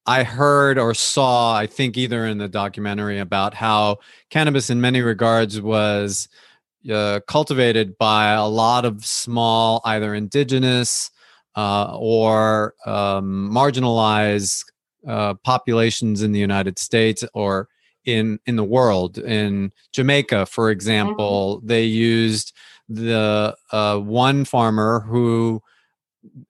[0.07, 3.99] I heard or saw, I think either in the documentary about how
[4.31, 6.29] cannabis in many regards was
[6.89, 11.11] uh, cultivated by a lot of small, either indigenous
[11.57, 14.64] uh, or um, marginalized
[15.07, 17.68] uh, populations in the United States or
[18.05, 19.18] in in the world.
[19.18, 21.66] In Jamaica, for example, mm-hmm.
[21.66, 22.55] they used
[22.89, 25.62] the uh, one farmer who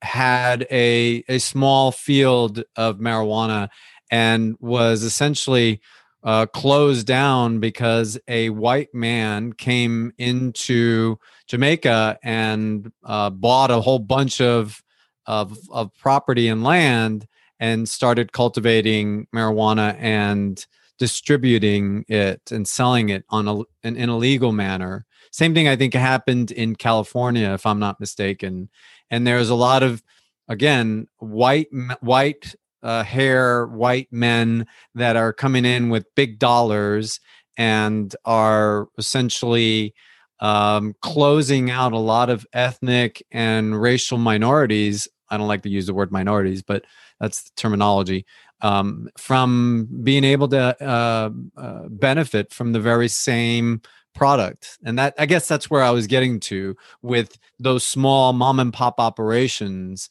[0.03, 3.68] had a a small field of marijuana
[4.11, 5.81] and was essentially
[6.23, 13.99] uh, closed down because a white man came into Jamaica and uh, bought a whole
[13.99, 14.83] bunch of,
[15.27, 17.27] of of property and land
[17.59, 20.66] and started cultivating marijuana and
[20.99, 25.77] distributing it and selling it on a, in, in a legal manner same thing I
[25.77, 28.68] think happened in California, if I'm not mistaken.
[29.11, 30.03] And there's a lot of,
[30.49, 31.68] again, white
[32.01, 37.20] white uh, hair, white men that are coming in with big dollars
[37.57, 39.95] and are essentially
[40.41, 45.07] um, closing out a lot of ethnic and racial minorities.
[45.28, 46.85] I don't like to use the word minorities, but
[47.20, 48.24] that's the terminology
[48.62, 53.81] um, from being able to uh, uh, benefit from the very same
[54.12, 58.59] product and that i guess that's where i was getting to with those small mom
[58.59, 60.11] and pop operations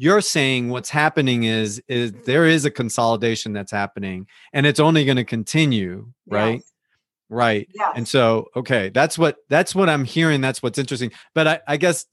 [0.00, 5.04] you're saying what's happening is is there is a consolidation that's happening and it's only
[5.04, 6.72] going to continue right yes.
[7.28, 7.92] right yes.
[7.96, 11.76] and so okay that's what that's what i'm hearing that's what's interesting but i, I
[11.76, 12.06] guess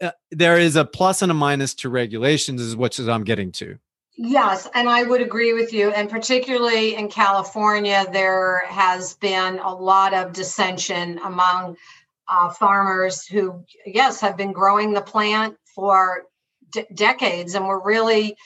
[0.00, 3.78] uh, there is a plus and a minus to regulations is what i'm getting to
[4.20, 5.92] Yes, and I would agree with you.
[5.92, 11.76] And particularly in California, there has been a lot of dissension among
[12.26, 16.24] uh, farmers who, yes, have been growing the plant for
[16.70, 18.36] d- decades and were really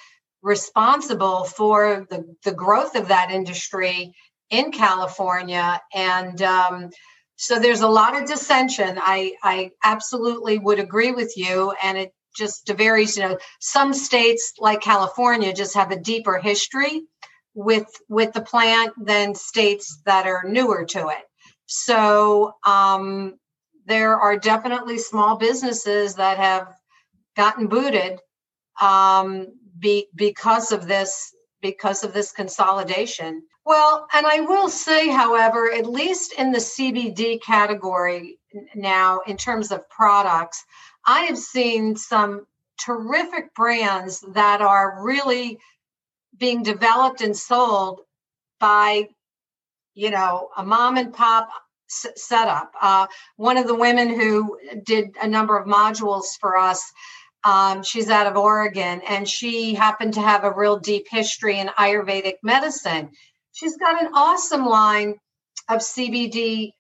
[0.43, 4.13] responsible for the, the growth of that industry
[4.51, 5.81] in California.
[5.95, 6.91] And um,
[7.37, 8.99] so there's a lot of dissension.
[9.01, 11.73] I, I absolutely would agree with you.
[11.83, 17.03] And it just varies you know some states like california just have a deeper history
[17.55, 21.25] with with the plant than states that are newer to it
[21.67, 23.35] so um,
[23.87, 26.69] there are definitely small businesses that have
[27.37, 28.19] gotten booted
[28.81, 29.47] um,
[29.79, 35.87] be, because of this because of this consolidation well and i will say however at
[35.87, 38.39] least in the cbd category
[38.75, 40.65] now in terms of products
[41.05, 42.47] I have seen some
[42.79, 45.59] terrific brands that are really
[46.37, 48.01] being developed and sold
[48.59, 49.09] by,
[49.95, 51.51] you know, a mom and pop
[51.89, 52.73] setup.
[52.81, 53.07] Uh,
[53.37, 56.91] one of the women who did a number of modules for us.
[57.45, 61.69] Um, she's out of Oregon and she happened to have a real deep history in
[61.69, 63.11] Ayurvedic medicine.
[63.53, 65.17] She's got an awesome line
[65.69, 66.73] of CBD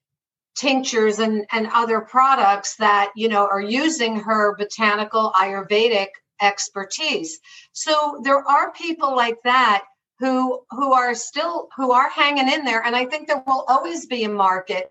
[0.54, 6.08] tinctures and, and other products that you know are using her botanical ayurvedic
[6.40, 7.38] expertise
[7.72, 9.84] so there are people like that
[10.18, 14.06] who who are still who are hanging in there and i think there will always
[14.06, 14.90] be a market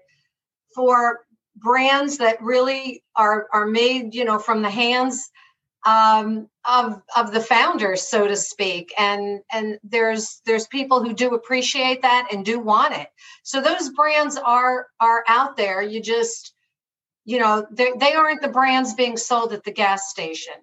[0.73, 1.19] for
[1.57, 5.29] brands that really are are made you know from the hands
[5.85, 8.93] um, of of the founders, so to speak.
[8.97, 13.07] And and there's there's people who do appreciate that and do want it.
[13.43, 15.81] So those brands are are out there.
[15.81, 16.53] You just
[17.25, 20.53] you know they they aren't the brands being sold at the gas station.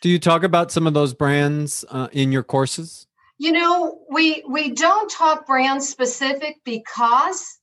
[0.00, 3.06] Do you talk about some of those brands uh, in your courses?
[3.38, 7.58] You know, we we don't talk brand specific because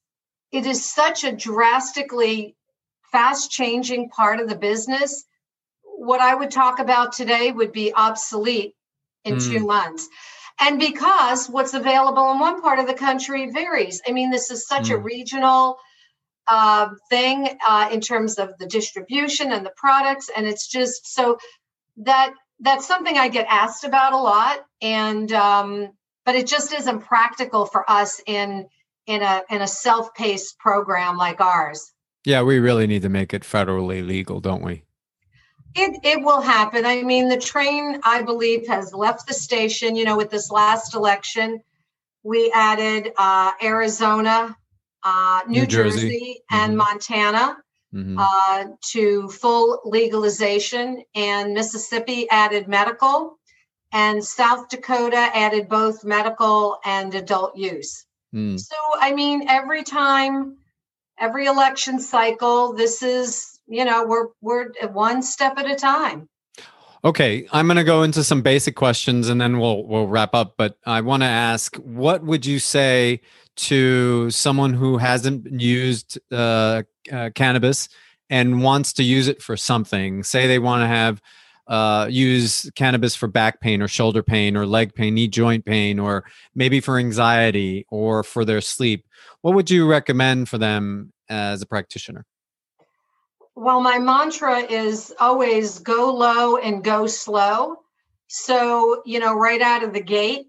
[0.51, 2.55] it is such a drastically
[3.11, 5.25] fast changing part of the business
[5.97, 8.75] what I would talk about today would be obsolete
[9.25, 9.51] in mm.
[9.51, 10.07] two months.
[10.59, 14.01] And because what's available in one part of the country varies.
[14.07, 14.95] I mean, this is such mm.
[14.95, 15.77] a regional
[16.47, 20.29] uh, thing uh, in terms of the distribution and the products.
[20.35, 21.37] And it's just so
[21.97, 24.65] that that's something I get asked about a lot.
[24.81, 25.89] And, um,
[26.25, 28.67] but it just isn't practical for us in
[29.07, 31.93] in a in a self-paced program like ours.
[32.25, 34.83] Yeah, we really need to make it federally legal, don't we?
[35.79, 36.85] It, it will happen.
[36.85, 39.95] I mean, the train, I believe, has left the station.
[39.95, 41.61] You know, with this last election,
[42.23, 44.57] we added uh, Arizona,
[45.03, 46.77] uh, New, New, Jersey, Jersey and mm-hmm.
[46.77, 47.57] Montana
[47.93, 48.17] mm-hmm.
[48.19, 53.37] Uh, to full legalization, and Mississippi added medical,
[53.93, 58.05] and South Dakota added both medical and adult use.
[58.35, 58.59] Mm.
[58.59, 60.57] So, I mean, every time,
[61.17, 66.29] every election cycle, this is you know we're we're one step at a time.
[67.03, 70.55] Okay i'm going to go into some basic questions and then we'll we'll wrap up
[70.57, 73.21] but i want to ask what would you say
[73.57, 77.89] to someone who hasn't used uh, uh, cannabis
[78.29, 80.23] and wants to use it for something?
[80.23, 81.21] Say they want to have
[81.67, 85.99] uh, use cannabis for back pain or shoulder pain or leg pain knee joint pain
[85.99, 86.23] or
[86.55, 89.05] maybe for anxiety or for their sleep.
[89.41, 92.25] What would you recommend for them as a practitioner
[93.57, 97.77] well, my mantra is always go low and go slow.
[98.27, 100.45] So, you know, right out of the gate.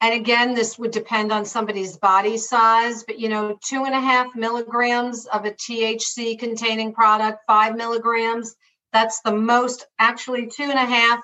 [0.00, 4.00] And again, this would depend on somebody's body size, but you know, two and a
[4.00, 8.56] half milligrams of a THC containing product, five milligrams,
[8.90, 9.86] that's the most.
[9.98, 11.20] Actually, two and a half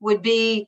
[0.00, 0.66] would be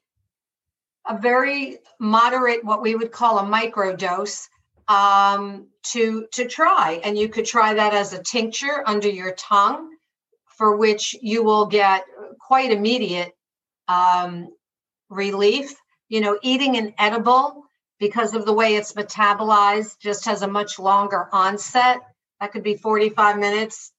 [1.09, 4.49] a very moderate, what we would call a micro dose
[4.89, 9.91] um, to to try, and you could try that as a tincture under your tongue,
[10.59, 12.05] for which you will get
[12.41, 13.33] quite immediate
[13.89, 14.49] um,
[15.09, 15.75] relief.
[16.09, 17.65] You know, eating an edible
[17.99, 22.01] because of the way it's metabolized just has a much longer onset.
[22.41, 23.93] That could be 45 minutes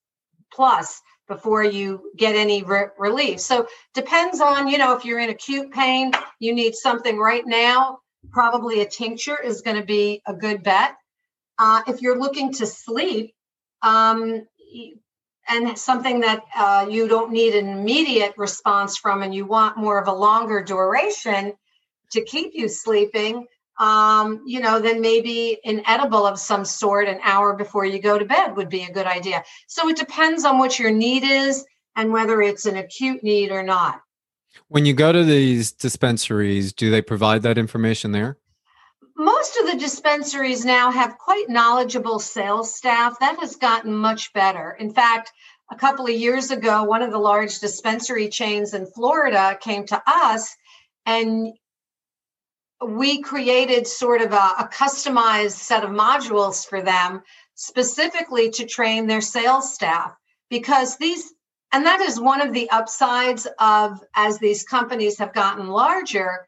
[0.53, 3.39] plus before you get any re- relief.
[3.39, 7.99] So depends on, you know, if you're in acute pain, you need something right now,
[8.31, 10.95] probably a tincture is going to be a good bet.
[11.59, 13.33] Uh, if you're looking to sleep,
[13.81, 14.47] um,
[15.49, 19.99] and something that uh, you don't need an immediate response from, and you want more
[19.99, 21.53] of a longer duration
[22.11, 23.45] to keep you sleeping,
[23.79, 28.17] um, you know, then maybe an edible of some sort an hour before you go
[28.17, 29.43] to bed would be a good idea.
[29.67, 31.65] So it depends on what your need is
[31.95, 33.99] and whether it's an acute need or not.
[34.67, 38.37] When you go to these dispensaries, do they provide that information there?
[39.15, 43.19] Most of the dispensaries now have quite knowledgeable sales staff.
[43.19, 44.75] That has gotten much better.
[44.79, 45.31] In fact,
[45.71, 50.01] a couple of years ago, one of the large dispensary chains in Florida came to
[50.05, 50.55] us
[51.05, 51.53] and
[52.85, 57.21] we created sort of a, a, customized set of modules for them
[57.55, 60.13] specifically to train their sales staff
[60.49, 61.33] because these
[61.73, 66.47] and that is one of the upsides of as these companies have gotten larger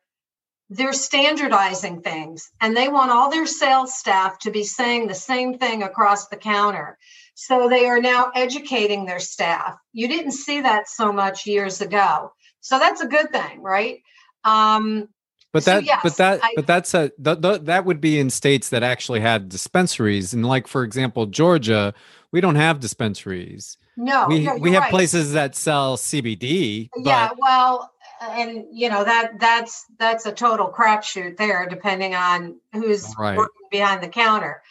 [0.70, 5.60] they're standardizing things and they want all their sales staff to be saying the same
[5.60, 6.98] thing across the counter.
[7.36, 9.76] So they are now educating their staff.
[9.94, 12.32] You didn't see that so much years ago.
[12.62, 14.00] So that's a good thing right?
[14.44, 15.10] Um,
[15.54, 18.20] but that, so yes, but that, I, but that's a th- th- that would be
[18.20, 21.94] in states that actually had dispensaries, and like for example, Georgia,
[22.32, 23.78] we don't have dispensaries.
[23.98, 24.92] No, we no, we have right.
[24.92, 26.90] places that sell CBD.
[26.98, 27.92] Yeah, well,
[28.22, 33.38] and you know that that's that's a total crapshoot there, depending on who's right.
[33.38, 34.62] working behind the counter.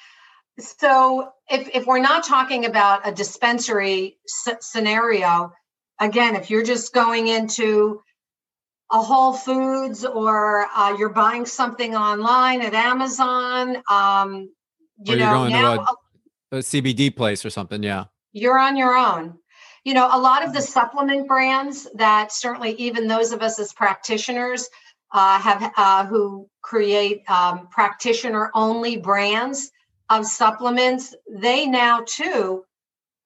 [0.58, 5.52] So if if we're not talking about a dispensary s- scenario,
[6.00, 8.02] again, if you're just going into
[8.92, 13.82] a Whole Foods or uh, you're buying something online at Amazon.
[13.90, 14.50] Um,
[15.04, 15.96] you or know, going now, to
[16.52, 17.82] a, a CBD place or something.
[17.82, 18.04] Yeah.
[18.34, 19.38] You're on your own.
[19.84, 23.72] You know, a lot of the supplement brands that certainly even those of us as
[23.72, 24.68] practitioners
[25.12, 29.70] uh, have uh, who create um, practitioner only brands
[30.10, 32.64] of supplements, they now too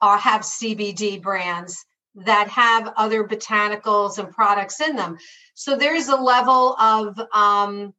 [0.02, 5.16] are, have CBD brands that have other botanicals and products in them.
[5.54, 7.94] So there's a level of, um,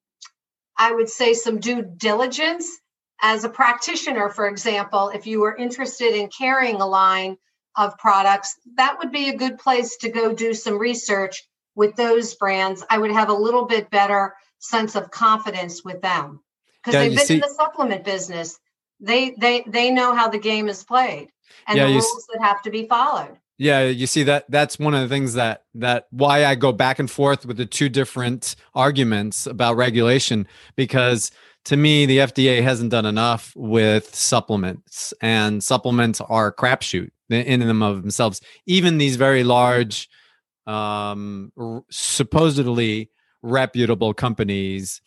[0.77, 2.69] I would say, some due diligence
[3.21, 7.37] as a practitioner, for example, if you were interested in carrying a line
[7.75, 11.43] of products, that would be a good place to go do some research
[11.75, 12.83] with those brands.
[12.89, 16.41] I would have a little bit better sense of confidence with them
[16.83, 18.59] because yeah, they've been see- in the supplement business.
[18.99, 21.29] They they they know how the game is played
[21.67, 23.37] and yeah, the rules that have to be followed.
[23.57, 26.99] Yeah, you see that that's one of the things that that why I go back
[26.99, 31.31] and forth with the two different arguments about regulation because
[31.65, 37.83] to me the FDA hasn't done enough with supplements and supplements are crapshoot in and
[37.83, 38.41] of themselves.
[38.65, 40.09] Even these very large
[40.67, 41.51] um
[41.89, 43.09] supposedly
[43.41, 45.01] reputable companies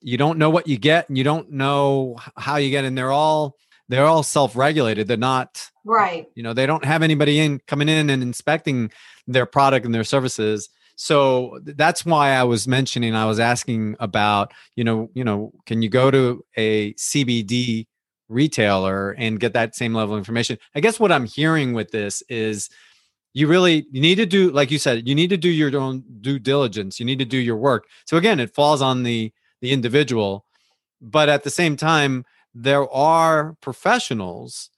[0.00, 3.12] you don't know what you get and you don't know how you get and they're
[3.12, 3.56] all
[3.88, 5.06] they're all self-regulated.
[5.06, 6.26] They're not right.
[6.34, 8.90] you know they don't have anybody in coming in and inspecting
[9.26, 14.52] their product and their services so that's why i was mentioning i was asking about
[14.74, 17.86] you know you know can you go to a cbd
[18.28, 20.58] retailer and get that same level of information?
[20.74, 22.68] I guess what i'm hearing with this is
[23.34, 26.02] you really you need to do like you said you need to do your own
[26.20, 26.98] due diligence.
[26.98, 27.86] You need to do your work.
[28.06, 30.44] So again it falls on the the individual
[31.00, 32.24] but at the same time
[32.54, 34.70] there are professionals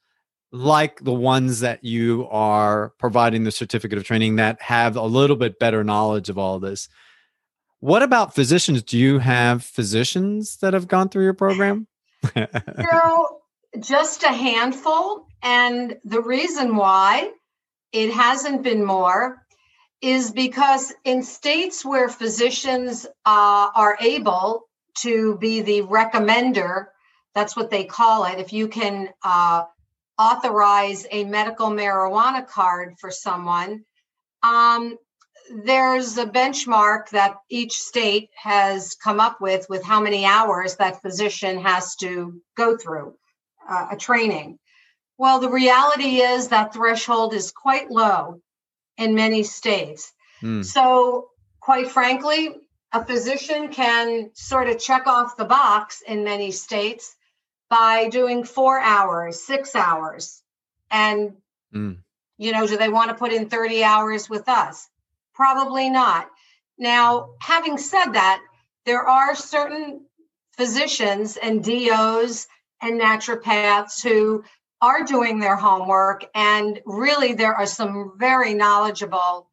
[0.51, 5.37] like the ones that you are providing the certificate of training that have a little
[5.37, 6.89] bit better knowledge of all this.
[7.81, 8.83] What about physicians?
[8.83, 11.87] Do you have physicians that have gone through your program?
[12.37, 13.41] no,
[13.79, 15.27] just a handful.
[15.43, 17.31] And the reason why
[17.93, 19.43] it hasn't been more
[20.01, 24.69] is because in states where physicians uh, are able
[24.99, 26.87] to be the recommender,
[27.35, 28.39] that's what they call it.
[28.39, 29.65] If you can uh,
[30.19, 33.85] authorize a medical marijuana card for someone,
[34.43, 34.97] um,
[35.65, 41.01] there's a benchmark that each state has come up with with how many hours that
[41.01, 43.15] physician has to go through
[43.69, 44.59] uh, a training.
[45.17, 48.41] Well, the reality is that threshold is quite low
[48.99, 50.13] in many states.
[50.43, 50.65] Mm.
[50.65, 51.29] So,
[51.61, 52.51] quite frankly,
[52.93, 57.17] a physician can sort of check off the box in many states
[57.71, 60.43] by doing four hours, six hours.
[60.91, 61.37] And,
[61.75, 61.99] Mm.
[62.39, 64.89] you know, do they want to put in 30 hours with us?
[65.35, 66.31] Probably not.
[66.79, 68.41] Now, having said that,
[68.87, 70.07] there are certain
[70.57, 72.49] physicians and DOs
[72.81, 74.45] and naturopaths who
[74.81, 76.25] are doing their homework.
[76.35, 79.51] And really, there are some very knowledgeable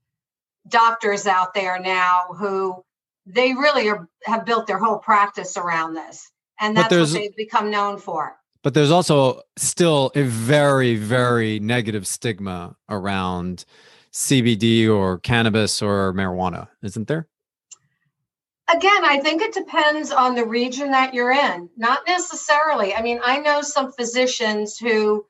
[0.68, 2.84] doctors out there now who
[3.26, 6.32] they really are, have built their whole practice around this.
[6.60, 8.36] And that's what they've become known for.
[8.64, 13.66] But there's also still a very, very negative stigma around
[14.12, 17.28] CBD or cannabis or marijuana, isn't there?
[18.74, 22.96] Again, I think it depends on the region that you're in, not necessarily.
[22.96, 25.26] I mean, I know some physicians who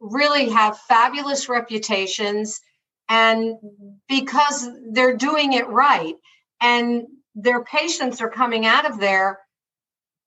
[0.00, 2.60] really have fabulous reputations,
[3.08, 3.54] and
[4.08, 6.16] because they're doing it right,
[6.60, 7.04] and
[7.36, 9.38] their patients are coming out of there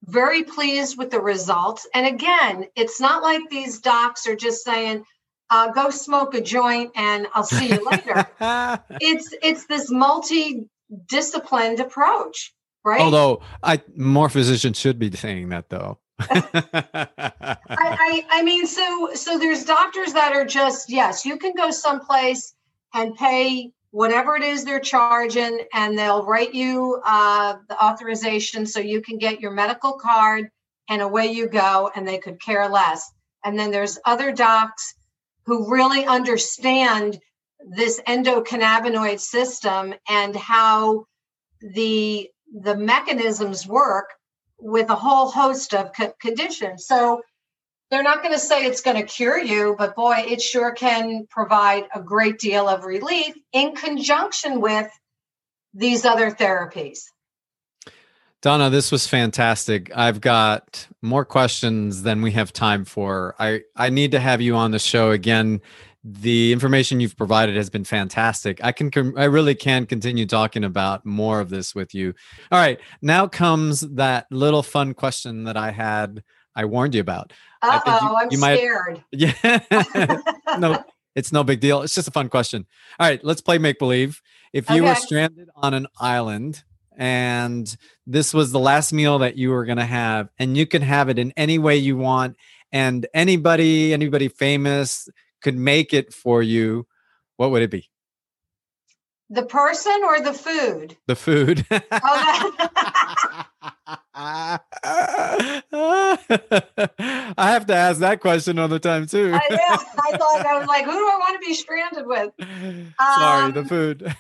[0.06, 1.88] very pleased with the results.
[1.93, 5.06] And again, it's not like these docs are just saying,
[5.49, 8.28] uh, go smoke a joint and I'll see you later.
[9.01, 13.01] it's it's this multi-disciplined approach, right?
[13.01, 15.99] Although I more physicians should be saying that though.
[16.20, 21.72] I, I I mean, so so there's doctors that are just yes, you can go
[21.72, 22.56] someplace
[22.93, 28.80] and pay whatever it is they're charging, and they'll write you uh, the authorization so
[28.80, 30.50] you can get your medical card,
[30.89, 33.12] and away you go, and they could care less.
[33.46, 34.96] And then there's other docs
[35.46, 37.20] who really understand
[37.60, 41.06] this endocannabinoid system and how
[41.62, 42.30] the
[42.62, 44.10] the mechanisms work
[44.58, 46.88] with a whole host of co- conditions.
[46.88, 47.22] So
[47.94, 51.28] they're not going to say it's going to cure you, but boy, it sure can
[51.30, 54.89] provide a great deal of relief in conjunction with
[55.74, 57.02] these other therapies.
[58.41, 59.96] Donna, this was fantastic.
[59.96, 63.36] I've got more questions than we have time for.
[63.39, 65.62] I, I need to have you on the show again.
[66.04, 68.62] The information you've provided has been fantastic.
[68.62, 72.14] I can I really can continue talking about more of this with you.
[72.52, 76.22] All right, now comes that little fun question that I had
[76.56, 77.32] I warned you about.
[77.64, 79.03] I think you- oh, I'm you might- scared.
[79.11, 80.18] Yeah.
[80.59, 80.84] no,
[81.16, 81.82] it's no big deal.
[81.82, 82.66] It's just a fun question.
[82.99, 84.22] All right, let's play make believe.
[84.51, 86.64] If you were stranded on an island
[86.97, 90.82] and this was the last meal that you were going to have and you can
[90.84, 92.36] have it in any way you want
[92.72, 95.09] and anybody anybody famous
[95.41, 96.86] could make it for you,
[97.38, 97.89] what would it be?
[99.30, 100.97] The person or the food?
[101.07, 101.65] The food.
[102.05, 102.51] Oh,
[107.36, 109.32] I have to ask that question all the time too.
[109.34, 112.32] I, yeah, I thought I was like, who do I want to be stranded with?
[113.15, 114.03] Sorry, the Um, food.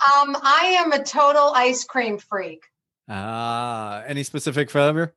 [0.00, 2.62] Um, I am a total ice cream freak.
[3.08, 5.14] ah, any specific flavor?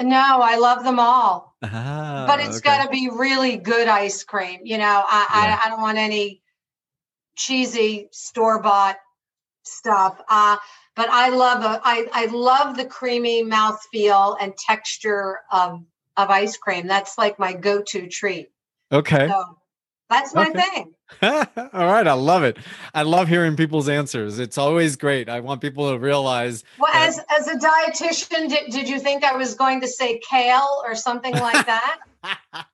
[0.00, 1.56] No, I love them all.
[1.64, 2.76] Ah, but it's okay.
[2.78, 4.60] got to be really good ice cream.
[4.62, 5.58] You know, I, Yeah.
[5.62, 6.42] I I don't want any
[7.36, 8.96] cheesy store bought
[9.64, 10.20] stuff.
[10.28, 10.56] Uh,
[10.94, 15.82] but I love a, I I love the creamy mouthfeel and texture of
[16.16, 16.86] of ice cream.
[16.86, 18.48] That's like my go to treat.
[18.90, 19.28] okay.
[19.28, 19.44] So
[20.08, 20.62] that's my Okay.
[20.74, 20.92] thing.
[21.72, 22.58] All right, I love it.
[22.94, 24.38] I love hearing people's answers.
[24.38, 25.28] It's always great.
[25.28, 26.64] I want people to realize.
[26.78, 27.06] Well, Yeah.
[27.06, 30.94] as as a dietitian, did, did you think I was going to say kale or
[30.94, 31.98] something like that?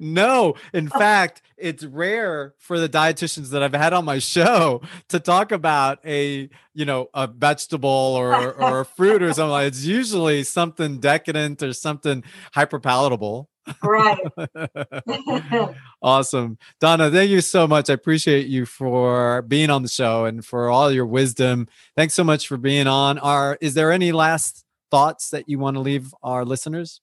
[0.00, 0.98] no, in oh.
[0.98, 5.98] fact, it's rare for the dietitians that I've had on my show to talk about
[6.04, 9.50] a, you know, a vegetable or or a fruit or something.
[9.50, 13.48] like It's usually something decadent or something hyper palatable.
[13.82, 14.18] right.
[16.02, 16.58] awesome.
[16.80, 17.90] Donna, thank you so much.
[17.90, 21.68] I appreciate you for being on the show and for all your wisdom.
[21.96, 23.18] Thanks so much for being on.
[23.18, 27.00] Our is there any last thoughts that you want to leave our listeners?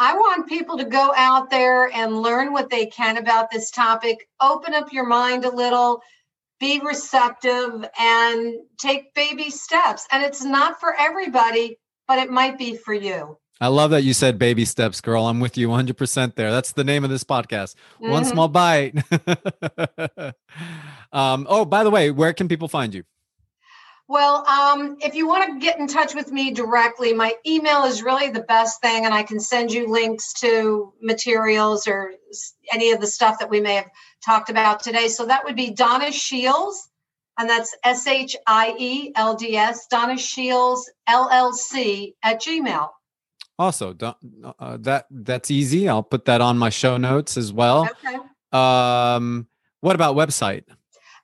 [0.00, 4.26] I want people to go out there and learn what they can about this topic.
[4.40, 6.00] Open up your mind a little,
[6.58, 10.08] be receptive, and take baby steps.
[10.10, 11.78] And it's not for everybody,
[12.08, 13.36] but it might be for you.
[13.60, 15.26] I love that you said baby steps, girl.
[15.26, 16.50] I'm with you 100% there.
[16.50, 17.74] That's the name of this podcast.
[17.98, 18.30] One Mhm.
[18.30, 18.94] small bite.
[21.12, 23.04] um, oh, by the way, where can people find you?
[24.10, 28.02] Well, um, if you want to get in touch with me directly, my email is
[28.02, 32.14] really the best thing, and I can send you links to materials or
[32.72, 33.88] any of the stuff that we may have
[34.26, 35.06] talked about today.
[35.06, 36.90] So that would be Donna Shields,
[37.38, 42.88] and that's S H I E L D S, Donna Shields LLC at Gmail.
[43.60, 43.94] Also,
[44.58, 45.88] uh, that that's easy.
[45.88, 47.88] I'll put that on my show notes as well.
[48.04, 48.18] Okay.
[48.50, 49.46] Um,
[49.82, 50.64] what about website?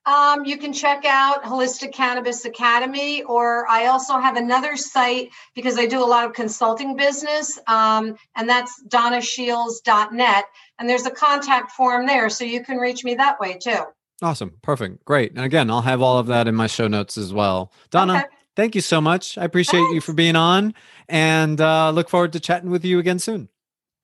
[0.07, 5.77] Um, you can check out Holistic Cannabis Academy, or I also have another site because
[5.79, 10.45] I do a lot of consulting business, um, and that's donnashields.net.
[10.79, 13.81] And there's a contact form there, so you can reach me that way too.
[14.23, 14.55] Awesome.
[14.63, 15.05] Perfect.
[15.05, 15.33] Great.
[15.33, 17.73] And again, I'll have all of that in my show notes as well.
[17.91, 18.25] Donna, okay.
[18.55, 19.37] thank you so much.
[19.37, 19.95] I appreciate Thanks.
[19.95, 20.73] you for being on
[21.09, 23.49] and uh, look forward to chatting with you again soon.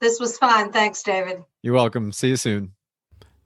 [0.00, 0.72] This was fun.
[0.72, 1.44] Thanks, David.
[1.62, 2.12] You're welcome.
[2.12, 2.72] See you soon.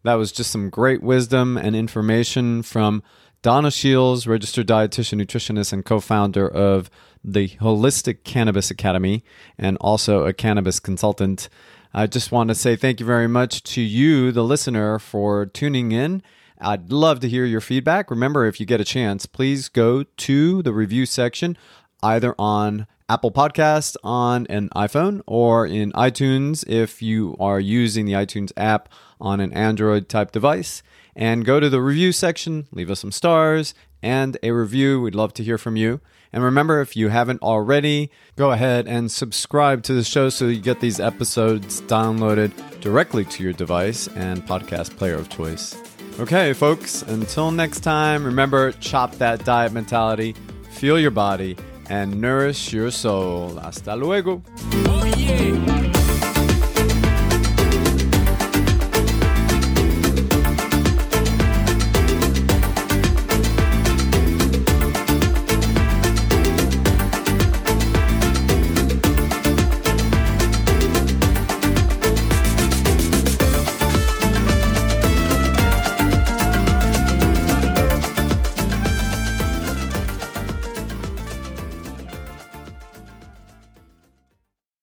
[0.06, 3.02] That was just some great wisdom and information from
[3.42, 6.90] Donna Shields, registered dietitian, nutritionist, and co founder of
[7.22, 9.22] the Holistic Cannabis Academy,
[9.58, 11.48] and also a cannabis consultant.
[11.92, 15.92] I just want to say thank you very much to you, the listener, for tuning
[15.92, 16.22] in
[16.58, 18.10] I'd love to hear your feedback.
[18.10, 21.56] Remember, if you get a chance, please go to the review section
[22.02, 28.12] either on Apple Podcasts on an iPhone or in iTunes if you are using the
[28.12, 28.88] iTunes app
[29.20, 30.82] on an Android type device.
[31.14, 35.00] And go to the review section, leave us some stars and a review.
[35.00, 36.00] We'd love to hear from you.
[36.32, 40.60] And remember, if you haven't already, go ahead and subscribe to the show so you
[40.60, 45.74] get these episodes downloaded directly to your device and podcast player of choice.
[46.18, 50.34] Okay, folks, until next time, remember chop that diet mentality,
[50.70, 51.56] feel your body,
[51.88, 53.56] and nourish your soul.
[53.56, 54.42] Hasta luego.
[54.88, 55.85] Oh, yeah.